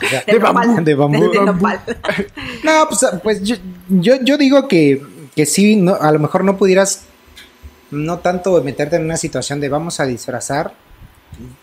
[0.10, 0.54] sea, De, De nopal.
[0.68, 1.30] bambú, de bambú.
[1.30, 2.26] De.
[2.64, 3.56] No, pues, pues yo,
[3.88, 5.02] yo, yo digo que,
[5.34, 7.04] que sí, no, a lo mejor no pudieras,
[7.90, 10.74] no tanto meterte en una situación de vamos a disfrazar.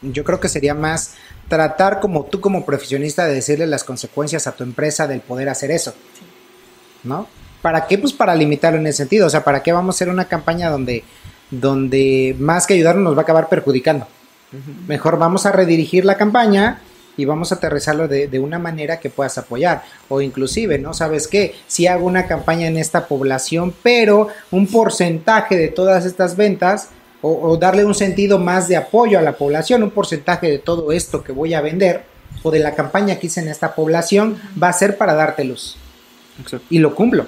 [0.01, 1.13] Yo creo que sería más
[1.47, 5.69] tratar como tú como profesionista de decirle las consecuencias a tu empresa del poder hacer
[5.71, 5.93] eso.
[7.03, 7.27] ¿No?
[7.61, 7.97] ¿Para qué?
[7.97, 9.27] Pues para limitarlo en ese sentido.
[9.27, 11.03] O sea, ¿para qué vamos a hacer una campaña donde,
[11.49, 14.07] donde más que ayudarnos nos va a acabar perjudicando?
[14.87, 16.81] Mejor vamos a redirigir la campaña
[17.15, 19.83] y vamos a aterrizarlo de, de una manera que puedas apoyar.
[20.09, 20.93] O inclusive, ¿no?
[20.93, 21.55] ¿Sabes qué?
[21.67, 26.89] Si hago una campaña en esta población, pero un porcentaje de todas estas ventas,
[27.21, 30.91] o, o darle un sentido más de apoyo a la población, un porcentaje de todo
[30.91, 32.03] esto que voy a vender,
[32.43, 35.77] o de la campaña que hice en esta población, va a ser para darte luz.
[36.39, 36.65] Exacto.
[36.69, 37.27] Y lo cumplo.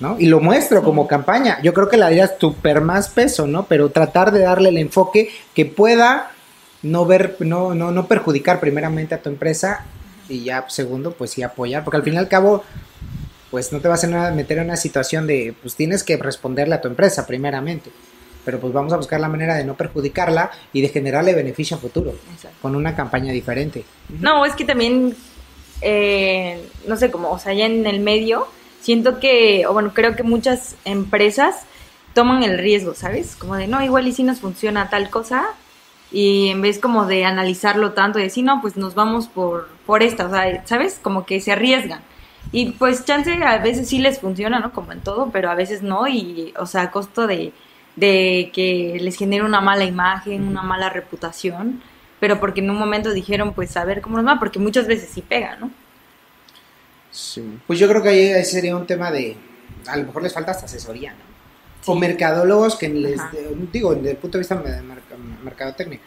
[0.00, 0.16] ¿No?
[0.18, 1.58] Y lo muestro como campaña.
[1.62, 3.66] Yo creo que le daría súper más peso, ¿no?
[3.66, 6.30] Pero tratar de darle el enfoque que pueda
[6.82, 9.84] no ver, no, no, no perjudicar primeramente a tu empresa
[10.28, 12.64] y ya segundo, pues sí apoyar, porque al fin y al cabo,
[13.50, 16.80] pues no te vas a meter en una situación de, pues tienes que responderle a
[16.80, 17.90] tu empresa primeramente,
[18.44, 21.80] pero pues vamos a buscar la manera de no perjudicarla y de generarle beneficio a
[21.80, 22.56] futuro Exacto.
[22.60, 23.84] con una campaña diferente.
[24.20, 25.16] No, es que también,
[25.80, 28.48] eh, no sé, como, o sea, ya en el medio,
[28.86, 31.64] siento que, o bueno, creo que muchas empresas
[32.14, 33.34] toman el riesgo, ¿sabes?
[33.34, 35.44] Como de, no, igual y si nos funciona tal cosa,
[36.12, 40.04] y en vez como de analizarlo tanto y decir, no, pues nos vamos por, por
[40.04, 41.00] esta, o sea, ¿sabes?
[41.02, 42.00] Como que se arriesgan.
[42.52, 44.72] Y pues chance a veces sí les funciona, ¿no?
[44.72, 47.52] Como en todo, pero a veces no, y, o sea, a costo de,
[47.96, 51.82] de que les genere una mala imagen, una mala reputación,
[52.20, 55.10] pero porque en un momento dijeron, pues a ver cómo nos va, porque muchas veces
[55.12, 55.72] sí pega, ¿no?
[57.16, 57.58] Sí.
[57.66, 59.36] Pues yo creo que ahí sería un tema de,
[59.86, 61.92] a lo mejor les falta hasta asesoría, ¿no?
[61.92, 63.30] O mercadólogos que les, Ajá.
[63.72, 66.00] digo, desde el punto de vista de merc- mercadotecnia,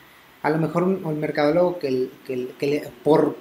[0.43, 3.35] a lo mejor un, un mercadólogo que, el- que, que le- por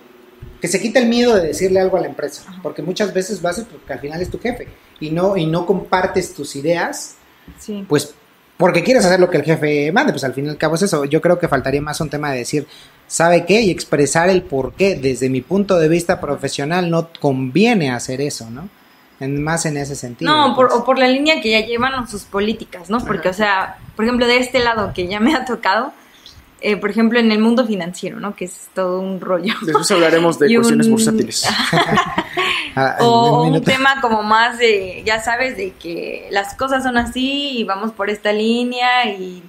[0.61, 2.61] que se quite el miedo de decirle algo a la empresa, Ajá.
[2.63, 4.69] porque muchas veces vas porque al final es tu jefe
[5.01, 7.17] y no y no compartes tus ideas,
[7.59, 7.85] Sí.
[7.89, 8.15] pues
[8.57, 10.83] porque quieres hacer lo que el jefe mande, pues al fin y al cabo es
[10.83, 11.05] eso.
[11.05, 12.67] Yo creo que faltaría más un tema de decir,
[13.09, 13.63] ¿sabe qué?
[13.63, 14.95] Y expresar el por qué.
[14.95, 18.69] Desde mi punto de vista profesional no conviene hacer eso, ¿no?
[19.21, 20.31] En, más en ese sentido.
[20.33, 22.99] No, por, o por la línea que ya llevan sus políticas, ¿no?
[23.05, 25.93] Porque, o sea, por ejemplo, de este lado que ya me ha tocado,
[26.61, 28.37] eh, por ejemplo, en el mundo financiero, ¿no?
[28.37, 29.55] Que es todo un rollo.
[29.63, 31.49] Después hablaremos de Y un- cuestiones bursátiles.
[32.77, 36.97] Ah, O un un tema como más de, ya sabes, de que las cosas son
[36.97, 39.43] así y vamos por esta línea y,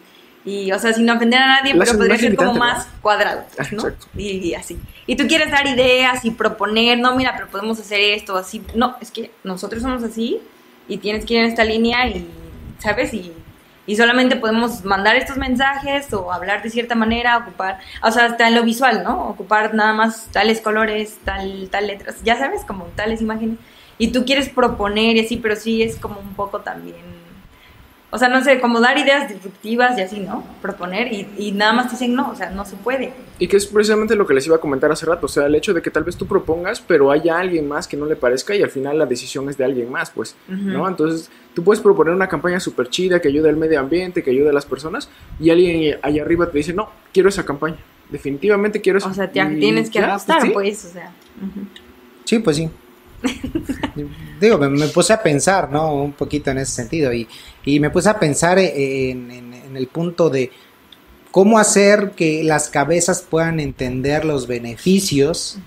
[0.45, 3.88] y, o sea, sin ofender a nadie, pero podría ser como más cuadrado, ¿no?
[3.88, 4.08] Exacto.
[4.15, 4.80] Y, y así.
[5.06, 8.63] Y tú quieres dar ideas y proponer, no, mira, pero podemos hacer esto, así.
[8.73, 10.39] No, es que nosotros somos así
[10.88, 12.28] y tienes que ir en esta línea y,
[12.80, 13.13] ¿sabes?
[13.13, 13.34] Y,
[13.86, 18.47] y solamente podemos mandar estos mensajes o hablar de cierta manera, ocupar, o sea, hasta
[18.47, 19.30] en lo visual, ¿no?
[19.30, 23.58] Ocupar nada más tales colores, tal, tal letras, ya sabes, como tales imágenes.
[23.97, 26.95] Y tú quieres proponer y así, pero sí es como un poco también,
[28.12, 30.43] o sea, no sé, como dar ideas disruptivas y así, ¿no?
[30.62, 33.13] Proponer y, y nada más dicen no, o sea, no se puede.
[33.38, 35.54] Y que es precisamente lo que les iba a comentar hace rato, o sea, el
[35.54, 38.56] hecho de que tal vez tú propongas, pero haya alguien más que no le parezca
[38.56, 40.88] y al final la decisión es de alguien más, pues, ¿no?
[40.88, 44.50] Entonces, tú puedes proponer una campaña súper chida que ayude al medio ambiente, que ayude
[44.50, 47.78] a las personas, y alguien allá arriba te dice, no, quiero esa campaña,
[48.10, 49.10] definitivamente quiero esa.
[49.10, 50.50] O sea, te Y tienes que ajustar, sí.
[50.50, 51.12] pues, o sea.
[52.26, 52.69] Sí, pues sí.
[54.39, 55.93] Digo, me, puse a pensar, ¿no?
[55.93, 57.13] Un poquito en ese sentido.
[57.13, 57.27] Y,
[57.65, 60.51] y me puse a pensar en, en- en el punto de
[61.32, 65.58] cómo hacer que las cabezas puedan entender los beneficios,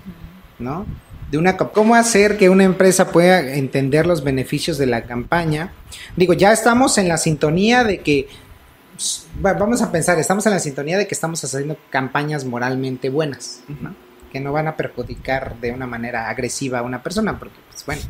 [0.59, 0.85] ¿no?
[1.31, 5.73] de una cómo hacer que una empresa pueda entender los beneficios de la campaña.
[6.15, 8.27] Digo, ya estamos en la sintonía de que
[9.41, 13.95] vamos a pensar, estamos en la sintonía de que estamos haciendo campañas moralmente buenas, ¿no?
[14.33, 18.01] Que no van a perjudicar de una manera agresiva a una persona, porque, pues, bueno,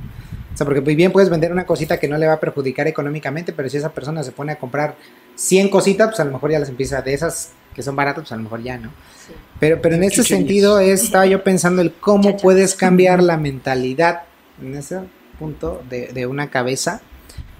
[0.53, 3.53] o sea, porque bien puedes vender una cosita que no le va a perjudicar económicamente,
[3.53, 4.95] pero si esa persona se pone a comprar
[5.35, 8.31] 100 cositas, pues a lo mejor ya las empieza, de esas que son baratas, pues
[8.31, 8.91] a lo mejor ya, ¿no?
[9.59, 14.23] Pero, pero en ese sentido estaba yo pensando el cómo puedes cambiar la mentalidad
[14.61, 14.99] en ese
[15.37, 17.01] punto de, de una cabeza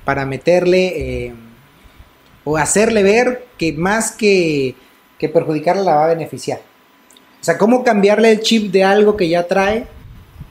[0.06, 1.28] para meterle...
[1.28, 1.34] Eh,
[2.44, 4.76] o hacerle ver que más que,
[5.18, 6.62] que perjudicarla la va a beneficiar.
[7.44, 9.86] O sea, cómo cambiarle el chip de algo que ya trae,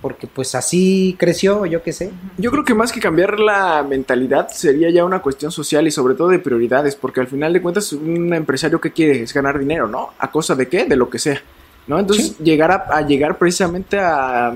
[0.02, 2.11] porque pues así creció, yo qué sé.
[2.37, 6.14] Yo creo que más que cambiar la mentalidad sería ya una cuestión social y sobre
[6.16, 9.88] todo de prioridades, porque al final de cuentas un empresario que quiere es ganar dinero,
[9.88, 10.11] ¿no?
[10.18, 10.85] ¿A cosa de qué?
[10.85, 11.40] De lo que sea,
[11.87, 11.98] ¿no?
[11.98, 14.52] Entonces llegar a, a, llegar precisamente a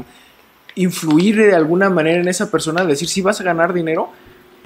[0.75, 4.11] influir de alguna manera en esa persona, decir si vas a ganar dinero,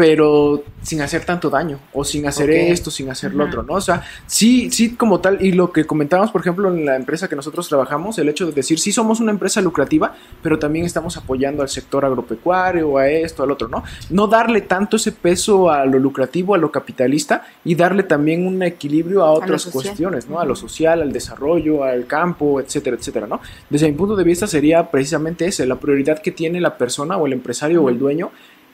[0.00, 3.74] pero sin hacer tanto daño o sin hacer esto, sin hacer lo otro, ¿no?
[3.74, 7.28] O sea, sí, sí como tal, y lo que comentábamos, por ejemplo, en la empresa
[7.28, 11.18] que nosotros trabajamos, el hecho de decir, sí somos una empresa lucrativa, pero también estamos
[11.18, 13.84] apoyando al sector agropecuario, a esto, al otro, ¿no?
[14.08, 18.62] No darle tanto ese peso a lo lucrativo, a lo capitalista, y darle también un
[18.62, 20.40] equilibrio a otras cuestiones, ¿no?
[20.40, 23.42] A lo social, al desarrollo, al campo, etcétera, etcétera, ¿no?
[23.68, 27.26] Desde mi punto de vista sería precisamente ese, la prioridad que tiene la persona o
[27.26, 28.30] el empresario o el dueño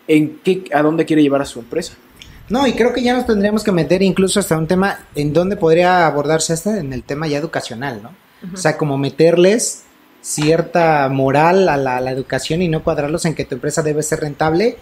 [0.09, 1.95] en qué, a dónde quiere llevar a su empresa.
[2.49, 5.57] No, y creo que ya nos tendríamos que meter incluso hasta un tema en donde
[5.57, 8.11] podría abordarse este, en el tema ya educacional, ¿no?
[8.53, 9.83] O sea, como meterles
[10.21, 14.77] cierta moral a la, educación y no cuadrarlos en que tu empresa debe ser rentable,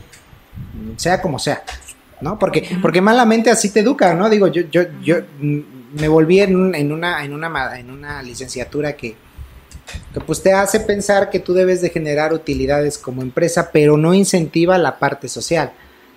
[0.97, 1.63] sea como sea,
[2.21, 2.39] ¿no?
[2.39, 4.29] Porque, porque malamente así te educa, ¿no?
[4.29, 9.15] Digo, yo, yo, yo me volví en, en, una, en, una, en una licenciatura que,
[10.13, 14.15] que pues te hace pensar que tú debes de generar utilidades como empresa, pero no
[14.15, 15.73] incentiva la parte social,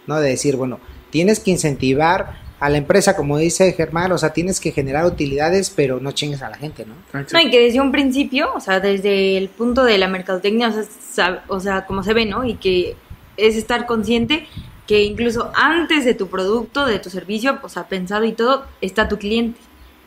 [0.05, 0.19] ¿no?
[0.19, 4.59] De decir, bueno, tienes que incentivar a la empresa, como dice Germán, o sea, tienes
[4.59, 6.95] que generar utilidades, pero no chingues a la gente, ¿no?
[7.13, 10.83] No, y que desde un principio, o sea, desde el punto de la mercadotecnia, o
[11.13, 12.45] sea, o sea, como se ve, ¿no?
[12.45, 12.95] Y que
[13.37, 14.47] es estar consciente
[14.87, 19.07] que incluso antes de tu producto, de tu servicio, o sea, pensado y todo, está
[19.07, 19.59] tu cliente.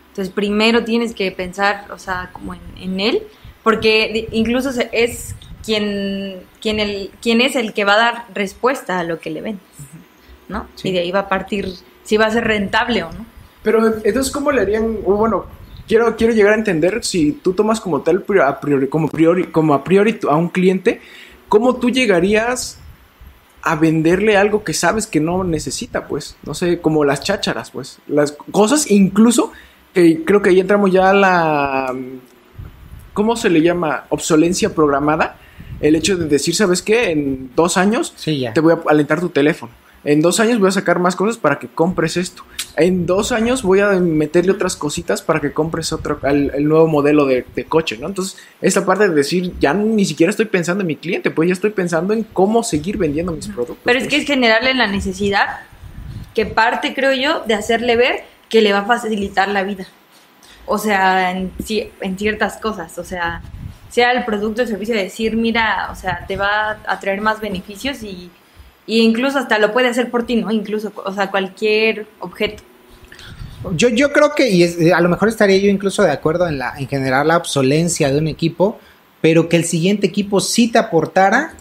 [0.08, 3.22] Entonces, primero tienes que pensar, o sea, como en, en él,
[3.62, 9.04] porque incluso es quien, quien, el, quien es el que va a dar respuesta a
[9.04, 9.62] lo que le vendes,
[10.48, 10.66] ¿no?
[10.82, 13.26] Y de ahí va a partir si va a ser rentable o no.
[13.62, 15.02] Pero entonces, ¿cómo le harían?
[15.02, 15.44] bueno,
[15.86, 19.74] quiero, quiero llegar a entender si tú tomas como tal, a priori, como, priori, como
[19.74, 21.00] a priori a un cliente,
[21.48, 22.78] ¿cómo tú llegarías
[23.62, 26.36] a venderle algo que sabes que no necesita, pues?
[26.44, 27.98] No sé, como las chácharas, pues.
[28.06, 29.52] Las cosas incluso,
[29.92, 31.94] que creo que ahí entramos ya a la
[33.12, 34.04] ¿cómo se le llama?
[34.08, 35.36] Obsolencia programada.
[35.80, 37.10] El hecho de decir, ¿sabes qué?
[37.10, 39.72] En dos años te voy a alentar tu teléfono.
[40.02, 42.42] En dos años voy a sacar más cosas para que compres esto.
[42.76, 47.26] En dos años voy a meterle otras cositas para que compres otro, el, nuevo modelo
[47.26, 48.06] de, coche, ¿no?
[48.06, 51.52] Entonces, esta parte de decir, ya ni siquiera estoy pensando en mi cliente, pues ya
[51.52, 53.78] estoy pensando en cómo seguir vendiendo mis productos.
[53.84, 55.60] Pero es que es generarle la necesidad
[56.34, 59.86] que parte, creo yo, de hacerle ver que le va a facilitar la vida
[60.70, 61.50] o sea, en,
[62.00, 63.42] en ciertas cosas, o sea,
[63.88, 67.40] sea el producto o servicio de decir, mira, o sea, te va a traer más
[67.40, 68.30] beneficios y,
[68.86, 70.52] incluso hasta lo puede hacer por ti, ¿no?
[70.52, 72.62] Incluso, o sea, cualquier objeto.
[73.74, 76.74] Yo, yo creo que, y a lo mejor estaría yo incluso de acuerdo en, la,
[76.78, 78.78] en generar la obsolencia de un equipo,
[79.20, 81.54] pero que el siguiente equipo sí te aportara,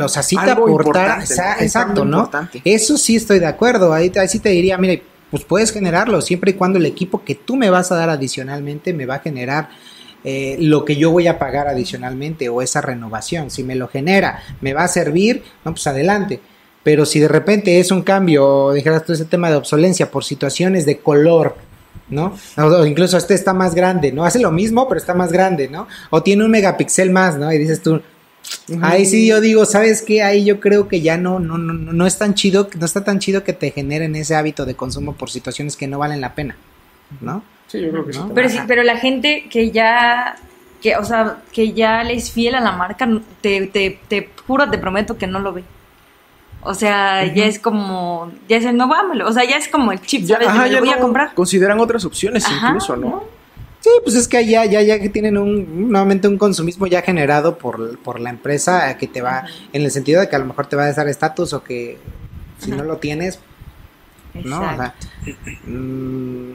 [0.00, 1.20] o sea, sí te aportara,
[1.58, 2.30] exacto, ¿no?
[2.64, 6.52] Eso sí estoy de acuerdo, ahí, ahí sí te diría, mire, pues puedes generarlo siempre
[6.52, 9.70] y cuando el equipo que tú me vas a dar adicionalmente me va a generar
[10.22, 13.50] eh, lo que yo voy a pagar adicionalmente o esa renovación.
[13.50, 16.40] Si me lo genera, me va a servir, no, pues adelante.
[16.82, 20.86] Pero si de repente es un cambio, dijeras tú ese tema de obsolencia por situaciones
[20.86, 21.56] de color,
[22.08, 22.34] ¿no?
[22.86, 24.24] Incluso este está más grande, ¿no?
[24.24, 25.86] Hace lo mismo, pero está más grande, ¿no?
[26.10, 27.52] O tiene un megapíxel más, ¿no?
[27.52, 28.00] Y dices tú,
[28.82, 30.22] Ahí sí yo digo, ¿sabes qué?
[30.22, 33.18] Ahí yo creo que ya no, no, no, no es tan chido, no está tan
[33.18, 36.56] chido que te generen ese hábito de consumo por situaciones que no valen la pena,
[37.20, 37.42] ¿no?
[37.66, 38.20] Sí, yo creo que sí.
[38.34, 40.36] Pero sí, pero la gente que ya,
[40.82, 43.08] que, o sea, que ya le es fiel a la marca,
[43.40, 45.64] te, te, te juro, te prometo que no lo ve.
[46.62, 49.92] O sea, ya es como, ya es el no vámonos, o sea, ya es como
[49.92, 50.48] el chip, ¿sabes?
[50.70, 51.32] Ya, voy a comprar.
[51.34, 53.39] Consideran otras opciones incluso, ¿no?
[53.90, 57.58] Sí, pues es que ya, ya, ya que tienen un, nuevamente un consumismo ya generado
[57.58, 60.66] por, por la empresa que te va, en el sentido de que a lo mejor
[60.66, 61.98] te va a dar estatus o que
[62.58, 63.40] si no lo tienes,
[64.44, 64.56] ¿no?
[64.56, 64.94] O sea,
[65.64, 66.50] mm,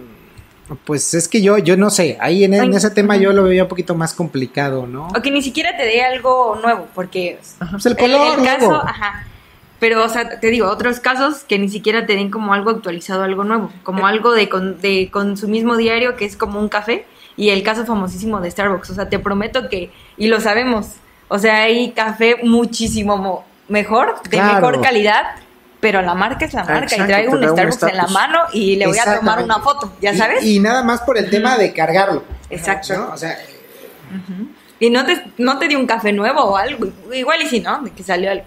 [0.86, 3.24] Pues es que yo, yo no sé, ahí en, ese tema ajá.
[3.24, 5.08] yo lo veía un poquito más complicado, ¿no?
[5.10, 7.40] O que ni siquiera te dé algo nuevo, porque
[7.72, 9.26] Pues el color, el, caso, ajá.
[9.80, 13.24] Pero, o sea, te digo, otros casos que ni siquiera te den como algo actualizado,
[13.24, 17.06] algo nuevo, como algo de, con- de consumismo diario que es como un café
[17.38, 18.90] y el caso famosísimo de Starbucks.
[18.92, 20.88] O sea, te prometo que, y lo sabemos,
[21.28, 24.54] o sea, hay café muchísimo mo- mejor, de Claro.
[24.56, 25.24] mejor calidad,
[25.80, 28.76] pero la marca es la marca Exacto, y traigo un Starbucks en la mano y
[28.76, 30.44] le voy a tomar una foto, ¿ya sabes?
[30.44, 32.24] Y, nada más por el tema de cargarlo.
[32.50, 32.96] Exacto.
[32.96, 33.10] ¿no?
[33.14, 33.38] O sea,
[34.80, 37.82] Y no te, no te dio un café nuevo o algo, igual y si no,
[37.82, 38.46] de que salió algo.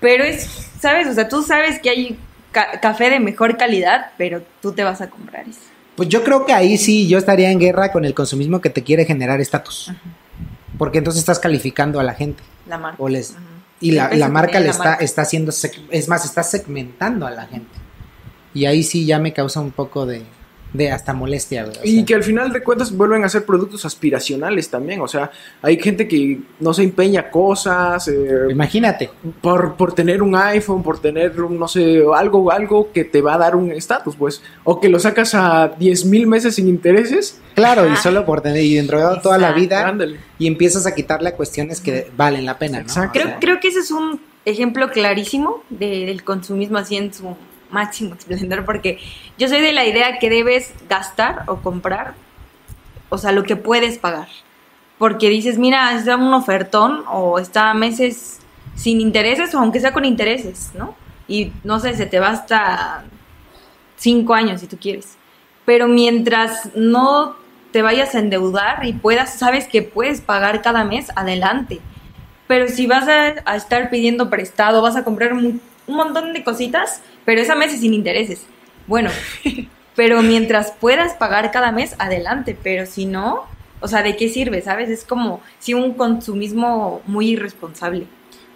[0.00, 1.06] Pero es, ¿sabes?
[1.08, 2.18] O sea, tú sabes que hay
[2.52, 5.60] ca- café de mejor calidad, pero tú te vas a comprar eso.
[5.98, 8.84] Pues yo creo que ahí sí yo estaría en guerra con el consumismo que te
[8.84, 9.90] quiere generar estatus.
[10.78, 12.40] Porque entonces estás calificando a la gente.
[12.68, 13.02] La marca.
[13.02, 13.34] O les,
[13.80, 15.04] y la, la marca le la está, marca.
[15.04, 15.50] está haciendo,
[15.90, 17.72] es más, está segmentando a la gente.
[18.54, 20.22] Y ahí sí ya me causa un poco de,
[20.72, 21.66] de hasta molestia.
[21.82, 25.00] Y que al final de cuentas vuelven a ser productos aspiracionales también.
[25.00, 25.30] O sea,
[25.62, 29.08] hay gente que no se empeña cosas eh, Imagínate.
[29.40, 33.34] por, por tener un iPhone, por tener, un, no sé, algo, algo que te va
[33.34, 34.42] a dar un estatus, pues.
[34.64, 37.40] O que lo sacas a 10 mil meses sin intereses.
[37.54, 40.18] Claro, y solo por tener, y dentro de toda la vida, Ándale.
[40.38, 42.82] y empiezas a quitarle a cuestiones que valen la pena, ¿no?
[42.84, 43.10] Exacto.
[43.10, 47.12] O Creo, sea, creo que ese es un ejemplo clarísimo de- del consumismo así en
[47.12, 47.34] su
[47.70, 48.98] máximo esplendor, porque
[49.38, 52.14] yo soy de la idea que debes gastar o comprar,
[53.08, 54.28] o sea, lo que puedes pagar.
[54.98, 58.40] Porque dices, mira, está un ofertón o está meses
[58.74, 60.94] sin intereses o aunque sea con intereses, ¿no?
[61.28, 63.04] Y no sé, se te va hasta
[63.96, 65.16] cinco años si tú quieres.
[65.64, 67.36] Pero mientras no
[67.72, 71.80] te vayas a endeudar y puedas, sabes que puedes pagar cada mes, adelante.
[72.46, 76.42] Pero si vas a, a estar pidiendo prestado, vas a comprar mu- un montón de
[76.42, 78.40] cositas, pero esa mes es sin intereses.
[78.86, 79.10] Bueno,
[79.94, 82.56] pero mientras puedas pagar cada mes, adelante.
[82.62, 83.42] Pero si no,
[83.80, 84.62] o sea, ¿de qué sirve?
[84.62, 84.88] ¿Sabes?
[84.88, 88.06] Es como si un consumismo muy irresponsable.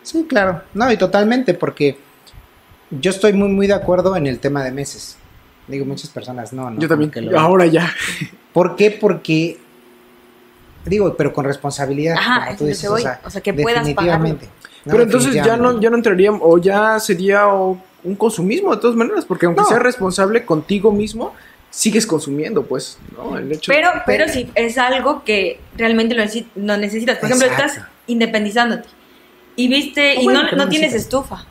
[0.02, 0.62] Sí, claro.
[0.72, 1.98] No, y totalmente, porque
[2.90, 5.18] yo estoy muy, muy de acuerdo en el tema de meses.
[5.68, 6.80] Digo, muchas personas no, ¿no?
[6.80, 7.10] Yo también.
[7.10, 7.92] Que lo- Ahora ya.
[8.54, 8.90] ¿Por qué?
[8.90, 9.58] Porque,
[10.86, 12.16] digo, pero con responsabilidad.
[12.16, 13.04] Ajá, como tú dices, que voy.
[13.22, 14.46] O sea, que puedas definitivamente.
[14.86, 18.80] No, Pero entonces ya no, ya no entraría, o ya sería o, un consumismo de
[18.80, 19.68] todas maneras, porque aunque No.
[19.68, 21.34] seas responsable contigo mismo,
[21.70, 23.38] sigues consumiendo, pues, ¿no?
[23.38, 27.18] El hecho Pero, pero si es algo que realmente lo, necesi- lo necesitas.
[27.18, 28.88] Por ejemplo, estás independizándote
[29.56, 31.46] y viste, O y bueno, no, no tienes estufa,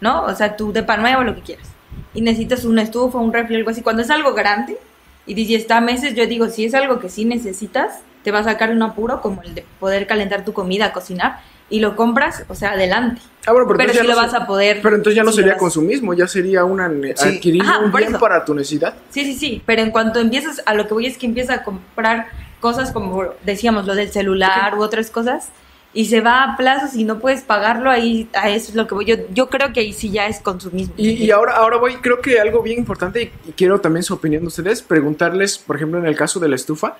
[0.00, 0.24] ¿no?
[0.24, 1.66] O sea, tu depa nuevo, lo que quieras.
[2.14, 3.82] Y necesitas una estufa, un refri, algo así.
[3.82, 4.78] Cuando es algo grande
[5.26, 8.44] y dices, está meses, yo digo, si es algo que sí necesitas, te va a
[8.44, 12.54] sacar un apuro como el de poder calentar tu comida, cocinar, y lo compras, o
[12.54, 13.20] sea, adelante.
[13.46, 14.80] Ah, bueno, pero, Pero entonces sí lo vas a poder.
[14.82, 17.28] Pero entonces ya no sería consumismo, ya sería una Sí.
[17.28, 18.18] adquirir Ajá, un bien eso.
[18.20, 18.94] para tu necesidad.
[19.10, 21.62] Sí, sí, sí, pero en cuanto empiezas, a lo que voy es que empiezas a
[21.64, 22.26] comprar
[22.60, 25.50] cosas como decíamos, lo del celular u otras cosas,
[25.92, 28.94] y se va a plazos y no puedes pagarlo, ahí a eso es lo que
[28.94, 29.04] voy.
[29.06, 30.94] Yo, yo creo que ahí sí ya es consumismo.
[30.96, 34.42] Y, y ahora, ahora voy, creo que algo bien importante, y quiero también su opinión
[34.42, 36.96] de ustedes, preguntarles, por ejemplo, en el caso de la estufa,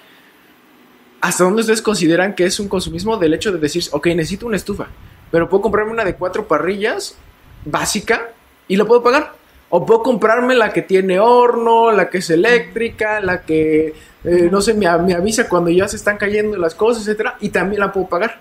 [1.27, 4.57] ¿hasta dónde ustedes consideran que es un consumismo del hecho de decir, ok, necesito una
[4.57, 4.87] estufa,
[5.31, 7.17] pero puedo comprarme una de cuatro parrillas
[7.65, 8.29] básica
[8.69, 9.33] y la puedo pagar?
[9.69, 14.61] O puedo comprarme la que tiene horno, la que es eléctrica, la que, eh, no
[14.61, 18.07] sé, me, avisa cuando ya se están cayendo las cosas, etcétera, y también la puedo
[18.07, 18.41] pagar.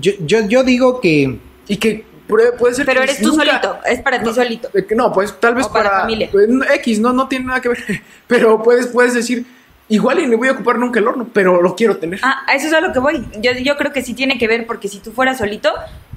[0.00, 1.38] Yo, yo, yo digo que.
[1.66, 4.68] Y que puede, ser Pero que eres tú nunca- solito, es para ti solito.
[4.72, 6.28] Eh, No, pues tal vez O para para, familia.
[6.30, 7.84] pues, X, no, no tiene nada que ver.
[8.28, 9.44] Pero puedes, puedes decir,
[9.88, 12.20] igual y no voy a ocupar nunca el horno, pero lo quiero tener.
[12.22, 13.24] Ah, a eso es a lo que voy.
[13.40, 15.72] Yo, yo creo que sí tiene que ver porque si tú fueras solito,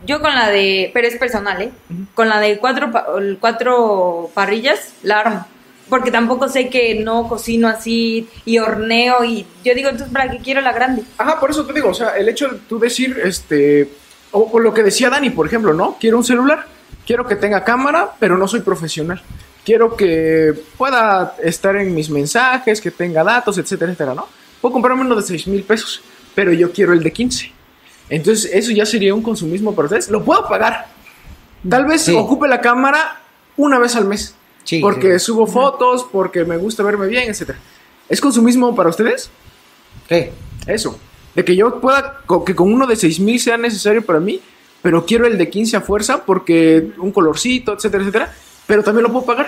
[0.05, 1.71] yo con la de, pero es personal, ¿eh?
[2.13, 2.91] Con la de cuatro,
[3.39, 5.47] cuatro parrillas, la armo.
[5.89, 10.37] Porque tampoco sé que no cocino así y horneo y yo digo, entonces, ¿para qué
[10.37, 11.03] quiero la grande?
[11.17, 13.89] Ajá, por eso te digo, o sea, el hecho de tú decir, este,
[14.31, 15.97] o, o lo que decía Dani, por ejemplo, ¿no?
[15.99, 16.67] Quiero un celular,
[17.07, 19.19] quiero que tenga cámara, pero no soy profesional.
[19.69, 24.27] Quiero que pueda estar en mis mensajes, que tenga datos, etcétera, etcétera, ¿no?
[24.59, 26.01] Puedo comprarme uno de 6 mil pesos,
[26.33, 27.51] pero yo quiero el de 15.
[28.09, 30.09] Entonces, eso ya sería un consumismo para ustedes.
[30.09, 30.87] Lo puedo pagar.
[31.69, 32.15] Tal vez Sí.
[32.15, 33.21] ocupe la cámara
[33.57, 34.33] una vez al mes.
[34.63, 35.25] Sí, porque sí.
[35.27, 37.59] subo fotos, porque me gusta verme bien, etcétera.
[38.09, 39.29] ¿Es consumismo para ustedes?
[40.07, 40.31] ¿Qué?
[40.65, 40.97] Eso.
[41.35, 44.41] De que yo pueda, que con uno de 6000 sea necesario para mí,
[44.81, 48.33] pero quiero el de 15 a fuerza porque un colorcito, etcétera, etcétera.
[48.69, 49.47] Pero también lo puedo pagar.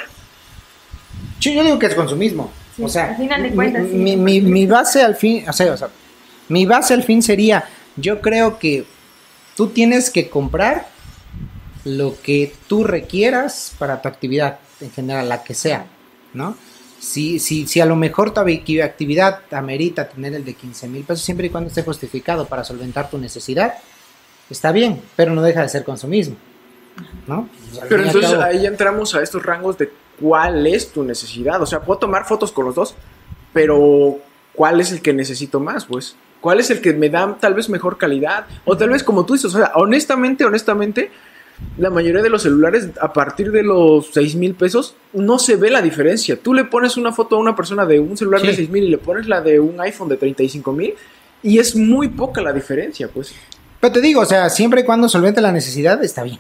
[1.40, 2.52] Yo, yo digo que es consumismo.
[2.76, 3.96] Sí, o sea, al final de mi- cuentas, sí.
[3.96, 5.90] mi, mi- mi base al fin, o sea, o sea,
[6.50, 7.64] mi base al fin sería,
[7.96, 8.84] yo creo que
[9.56, 10.88] tú tienes que comprar
[11.84, 15.86] lo que tú requieras para tu actividad en general, la que sea,
[16.34, 16.58] ¿no?
[17.00, 21.24] si, si, si a lo mejor tu actividad amerita tener el de 15 mil pesos,
[21.24, 23.76] siempre y cuando esté justificado para solventar tu necesidad,
[24.50, 26.36] está bien, pero no deja de ser consumismo.
[27.26, 31.62] Pues, Pero entonces cabo- ahí entramos a estos rangos de cuál es tu necesidad.
[31.62, 32.96] O sea, puedo tomar fotos con los dos,
[33.54, 34.20] pero
[34.54, 35.86] ¿cuál es el que necesito más?
[35.86, 38.46] Pues, ¿cuál es el que me da tal vez mejor calidad?
[38.66, 41.12] O tal vez como tú dices, o sea, honestamente, honestamente,
[41.78, 45.70] la mayoría de los celulares a partir de los 6 mil pesos no se ve
[45.70, 46.36] la diferencia.
[46.42, 48.56] Tú le pones una foto a una persona de un celular de Sí.
[48.58, 50.96] 6 mil y le pones la de un iPhone de 35 mil
[51.44, 53.34] y es muy poca la diferencia, pues.
[53.80, 56.40] Pero te digo, o sea, siempre y cuando solvente la necesidad, está bien.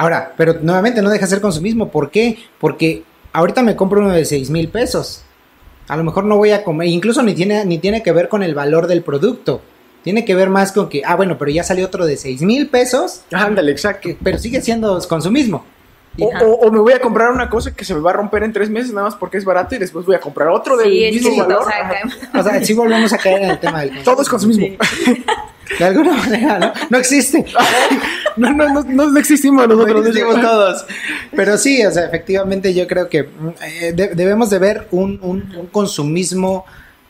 [0.00, 1.90] Ahora, pero nuevamente no deja de ser consumismo.
[1.90, 2.38] ¿Por qué?
[2.58, 3.02] Porque
[3.34, 5.22] ahorita me compro uno de 6 mil pesos.
[5.88, 8.42] A lo mejor no voy a comer, incluso ni tiene, ni tiene que ver con
[8.42, 9.60] el valor del producto.
[10.02, 12.68] Tiene que ver más con que, ah, bueno, pero ya salió otro de 6 mil
[12.68, 14.08] pesos, Ándale, exacto.
[14.08, 15.66] que- pero sigue siendo consumismo.
[16.18, 16.44] O, Ajá.
[16.44, 18.52] o- o me voy a comprar una cosa que se me va a romper en
[18.52, 21.20] tres meses nada más porque es barato y después voy a comprar otro del Sí,
[21.20, 21.62] mismo valor.
[21.62, 22.02] o sea,
[22.40, 24.12] O sea, sí volvemos a caer en el tema del consumismo.
[24.12, 24.66] Todo es consumismo.
[25.04, 25.24] Sí.
[25.78, 26.72] De alguna manera, ¿no?
[26.90, 27.44] No existe.
[28.36, 30.02] No, no, no, no existimos nosotros.
[30.02, 30.84] No existimos todos.
[31.36, 33.28] Pero sí, o sea, efectivamente yo creo que
[33.62, 36.64] eh, de- debemos de ver un, un- un consumismo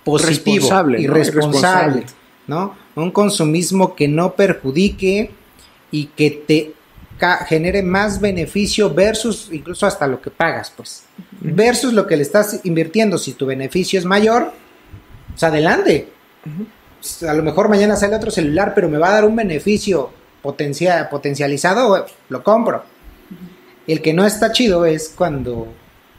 [0.04, 1.14] positivo Responsable, y ¿no?
[1.14, 2.04] responsable.
[2.48, 2.74] ¿no?
[2.96, 5.30] Un consumismo que no perjudique
[5.90, 6.72] y que te
[7.46, 11.04] genere más beneficio versus incluso hasta lo que pagas, pues.
[11.40, 13.18] Versus lo que le estás invirtiendo.
[13.18, 14.52] Si tu beneficio es mayor,
[15.30, 16.08] pues adelante.
[16.98, 20.10] Pues, A lo mejor mañana sale otro celular, pero me va a dar un beneficio
[20.42, 22.84] potencia- potencializado, lo compro.
[23.86, 25.68] El que no está chido es cuando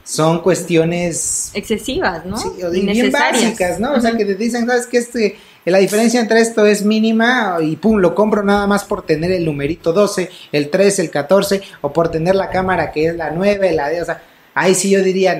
[0.03, 2.35] son cuestiones excesivas, ¿no?
[2.35, 3.93] sí, bien básicas, ¿no?
[3.93, 4.97] O sea, que te dicen, ¿sabes qué?
[4.97, 9.31] Este, la diferencia entre esto es mínima y pum, lo compro nada más por tener
[9.31, 13.29] el numerito 12, el 13, el 14, o por tener la cámara que es la
[13.29, 14.23] 9, la de, o sea,
[14.55, 15.35] ahí sí yo diría,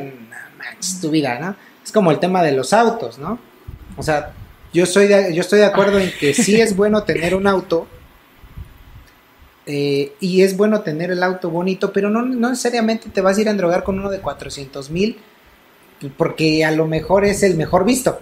[0.57, 1.55] manches, tu vida, ¿no?
[1.83, 3.39] Es como el tema de los autos, ¿no?
[3.97, 4.33] O sea,
[4.71, 7.87] yo, soy yo estoy de acuerdo en que sí es bueno tener un auto,
[9.65, 13.41] eh, y es bueno tener el auto bonito, pero no, no necesariamente te vas a
[13.41, 15.17] ir a drogar con uno de 400 mil,
[16.17, 18.19] porque a lo mejor es el mejor visto.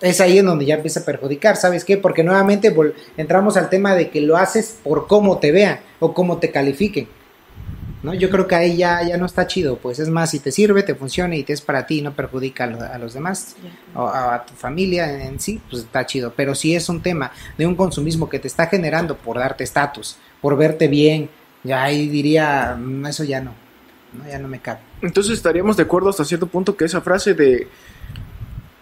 [0.00, 1.96] Es ahí en donde ya empieza a perjudicar, ¿sabes qué?
[1.96, 2.74] Porque nuevamente
[3.16, 7.08] entramos al tema de que lo haces por cómo te vean o cómo te califiquen.
[8.02, 8.12] ¿no?
[8.14, 10.82] Yo creo que ahí ya, ya no está chido, pues es más, si te sirve,
[10.82, 13.56] te funciona y te es para ti y no perjudica a, lo- a los demás
[13.94, 16.32] o a, a tu familia en, en sí, pues está chido.
[16.36, 20.18] Pero si es un tema de un consumismo que te está generando por darte estatus,
[20.42, 21.30] por verte bien,
[21.64, 23.54] ya ahí diría, "Mm, eso ya no,
[24.12, 24.80] no ya no me cabe.
[25.02, 27.66] Entonces estaríamos de acuerdo hasta cierto punto que esa frase de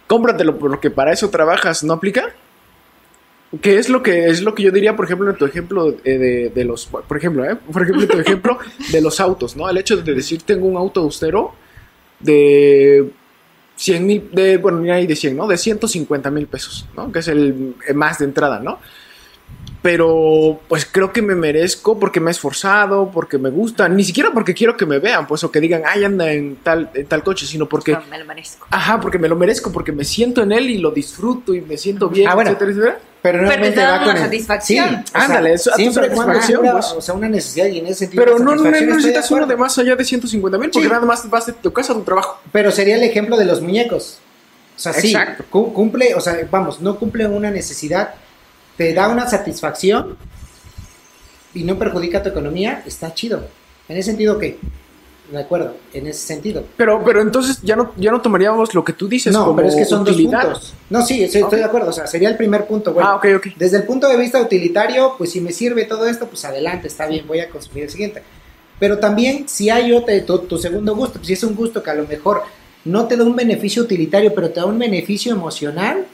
[0.07, 2.35] cómpratelo porque para eso trabajas no aplica.
[3.63, 6.19] ¿Qué es lo que es lo que yo diría, por ejemplo, en tu ejemplo eh,
[6.19, 7.57] de, de los, por ejemplo, ¿eh?
[7.73, 8.59] por ejemplo, en tu ejemplo
[8.93, 9.69] de los autos, ¿no?
[9.71, 11.55] El hecho de decir tengo un auto austero
[12.19, 13.11] de
[13.77, 15.47] 100 mil, de, bueno, ni hay de 100, ¿no?
[15.47, 17.13] De 150 mil pesos, ¿no?
[17.13, 18.81] Que es el eh, más de entrada, ¿no?
[19.85, 24.31] Pero pues creo que me merezco porque me he esforzado, porque me gusta, ni siquiera
[24.33, 27.23] porque quiero que me vean, pues o que digan, ay, anda en tal, en tal
[27.23, 28.67] coche, sino porque, No, me lo merezco.
[28.71, 31.77] ajá, porque me lo merezco, porque me siento en él y lo disfruto y me
[31.77, 32.49] siento bien, Ah, bueno.
[32.49, 32.99] etcétera, etcétera.
[33.21, 34.89] Pero, Pero nuevamente te una el- satisfacción.
[35.05, 36.87] Sí, Ándale, eso, cuando satisfacción, una- pues.
[36.93, 38.25] o sea, una necesidad y en ese sentido.
[38.25, 40.93] Pero no, no, necesitas uno de más allá de 150 mil, porque Sí.
[40.93, 42.41] nada más vas de tu casa a tu trabajo.
[42.53, 44.19] Pero sería el ejemplo de los muñecos.
[44.77, 45.45] O sea, sí, Exacto.
[45.51, 48.15] cumple, o sea, vamos, no cumple una necesidad,
[48.77, 50.17] te da una satisfacción
[51.55, 53.45] y no perjudica tu economía, está chido.
[53.89, 54.59] En ese sentido, ¿qué?
[55.31, 56.65] De acuerdo, en ese sentido.
[56.77, 59.69] Pero, pero entonces ya no, ya no tomaríamos lo que tú dices No, como pero
[59.69, 60.43] es que son utilidad.
[60.43, 60.75] dos puntos.
[60.91, 61.53] No, sí, estoy Ok.
[61.55, 61.91] de acuerdo.
[61.91, 62.93] O sea, sería el primer punto.
[62.93, 63.47] Bueno, Ah, ok, ok.
[63.57, 67.07] Desde el punto de vista utilitario, pues si me sirve todo esto, pues adelante, está
[67.07, 68.23] bien, voy a consumir el siguiente.
[68.79, 71.91] Pero también, si hay otro, tu, tu segundo gusto, pues si es un gusto que
[71.91, 72.43] a lo mejor
[72.85, 76.05] no te da un beneficio utilitario, pero te da un beneficio emocional.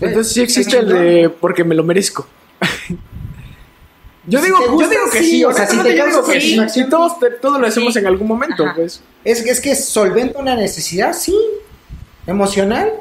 [0.00, 2.26] Entonces sí existe el de porque me lo merezco.
[4.26, 6.60] yo Si digo, yo que sí, sí, o sea, si te yo digo que sí.
[6.68, 8.00] Si todos, te- todos lo hacemos Sí.
[8.00, 8.74] en algún momento, Ajá.
[8.74, 9.00] pues.
[9.24, 11.36] Es, es que solventa una necesidad, sí,
[12.26, 12.92] emocional.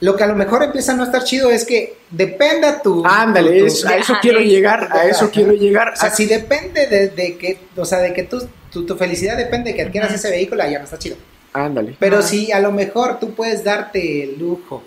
[0.00, 3.02] Lo que a lo mejor empieza a no estar chido es que dependa tu...
[3.04, 5.32] Ándale, tu- tu- es- a eso Ajá, quiero es- llegar, a eso Ajá.
[5.32, 5.92] quiero llegar.
[5.92, 8.46] O sea, si depende de, de que, o sea, de que tu,
[8.84, 11.16] tu felicidad depende de que adquieras ese vehículo, ya no está chido.
[11.52, 11.96] Ándale.
[11.98, 14.82] Pero si a lo mejor tú puedes darte el lujo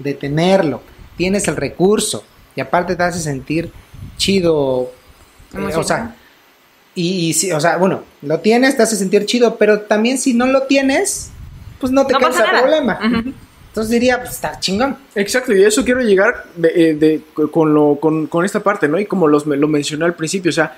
[0.00, 0.82] de tenerlo,
[1.16, 2.24] tienes el recurso
[2.56, 3.70] y aparte te hace sentir
[4.16, 4.90] chido,
[5.54, 6.16] eh, o sea,
[6.94, 10.34] y, y si- o sea, bueno, lo tienes, te hace sentir chido, pero también si
[10.34, 11.30] no lo tienes,
[11.78, 12.98] pues no te No causa problema.
[13.70, 14.96] Entonces diría, pues está chingón.
[15.14, 18.88] Exacto, y a eso quiero llegar de, eh, de- con, lo, con, con esta parte,
[18.88, 18.98] ¿no?
[18.98, 20.76] Y como los, lo mencioné al principio, o sea,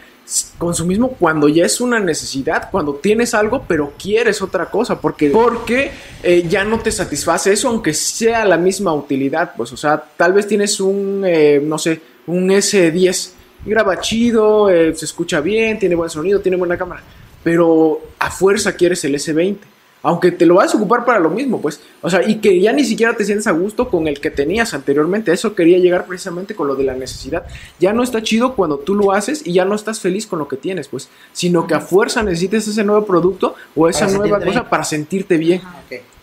[0.59, 5.91] consumismo cuando ya es una necesidad, cuando tienes algo pero quieres otra cosa, porque, porque
[6.23, 10.35] eh, ya no te satisface eso, aunque sea la misma utilidad, pues, o sea, tal
[10.35, 13.31] vez tienes un, eh, no sé, un S10,
[13.65, 17.03] graba chido, eh, se escucha bien, tiene buen sonido, tiene buena cámara,
[17.43, 19.57] pero a fuerza quieres el S20.
[20.05, 21.81] Aunque te lo vas a ocupar para lo mismo, pues.
[22.01, 24.75] O sea, y que ya ni siquiera te sientes a gusto con el que tenías
[24.75, 25.33] anteriormente.
[25.33, 27.45] Eso quería llegar precisamente con lo de la necesidad.
[27.79, 30.49] Ya no está chido cuando tú lo haces y ya no estás feliz con lo
[30.49, 31.09] que tienes, pues.
[31.33, 34.71] Sino que a fuerza necesitas ese nuevo producto o esa Para nueva cosa bien.
[34.71, 35.61] para sentirte bien.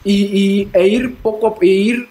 [0.03, 2.07] Y, y- e ir poco a- e ir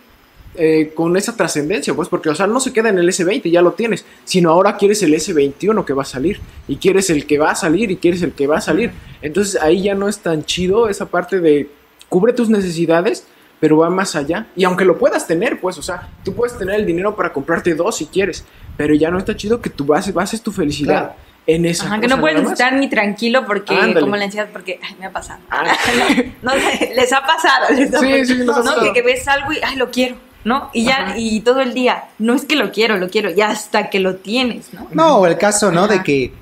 [0.55, 3.62] eh, con esa trascendencia, pues, porque, o sea, no se queda en el S20, ya
[3.62, 7.38] lo tienes, sino ahora quieres el S21 que va a salir, y quieres el que
[7.38, 8.90] va a salir, y quieres el que va a salir.
[9.22, 11.70] Entonces ahí ya no es tan chido esa parte de
[12.09, 13.26] cubre tus necesidades,
[13.61, 14.46] pero va más allá.
[14.57, 17.74] Y aunque lo puedas tener, pues, o sea, tú puedes tener el dinero para comprarte
[17.74, 18.44] dos si quieres,
[18.76, 21.14] pero ya no está chido que tú bases, bases tu felicidad Claro.
[21.46, 24.01] en esa Ajá, que cosa no puedes estar ni tranquilo porque, Ándale.
[24.01, 25.40] como la ansiedad, porque ay, me ha pasado.
[25.51, 25.64] Ah.
[26.42, 26.61] no, no
[26.94, 27.66] les ha pasado.
[27.74, 28.82] Les Sí, sí, No, pasado.
[28.82, 30.14] que, que ves algo y ay, lo quiero,
[30.45, 30.70] ¿no?
[30.72, 31.14] Y ya, Ajá.
[31.18, 34.16] y todo el día, no es que lo quiero, lo quiero, ya hasta que lo
[34.16, 34.86] tienes, ¿no?
[34.93, 35.89] No, o el caso, ¿no?
[35.89, 36.32] De que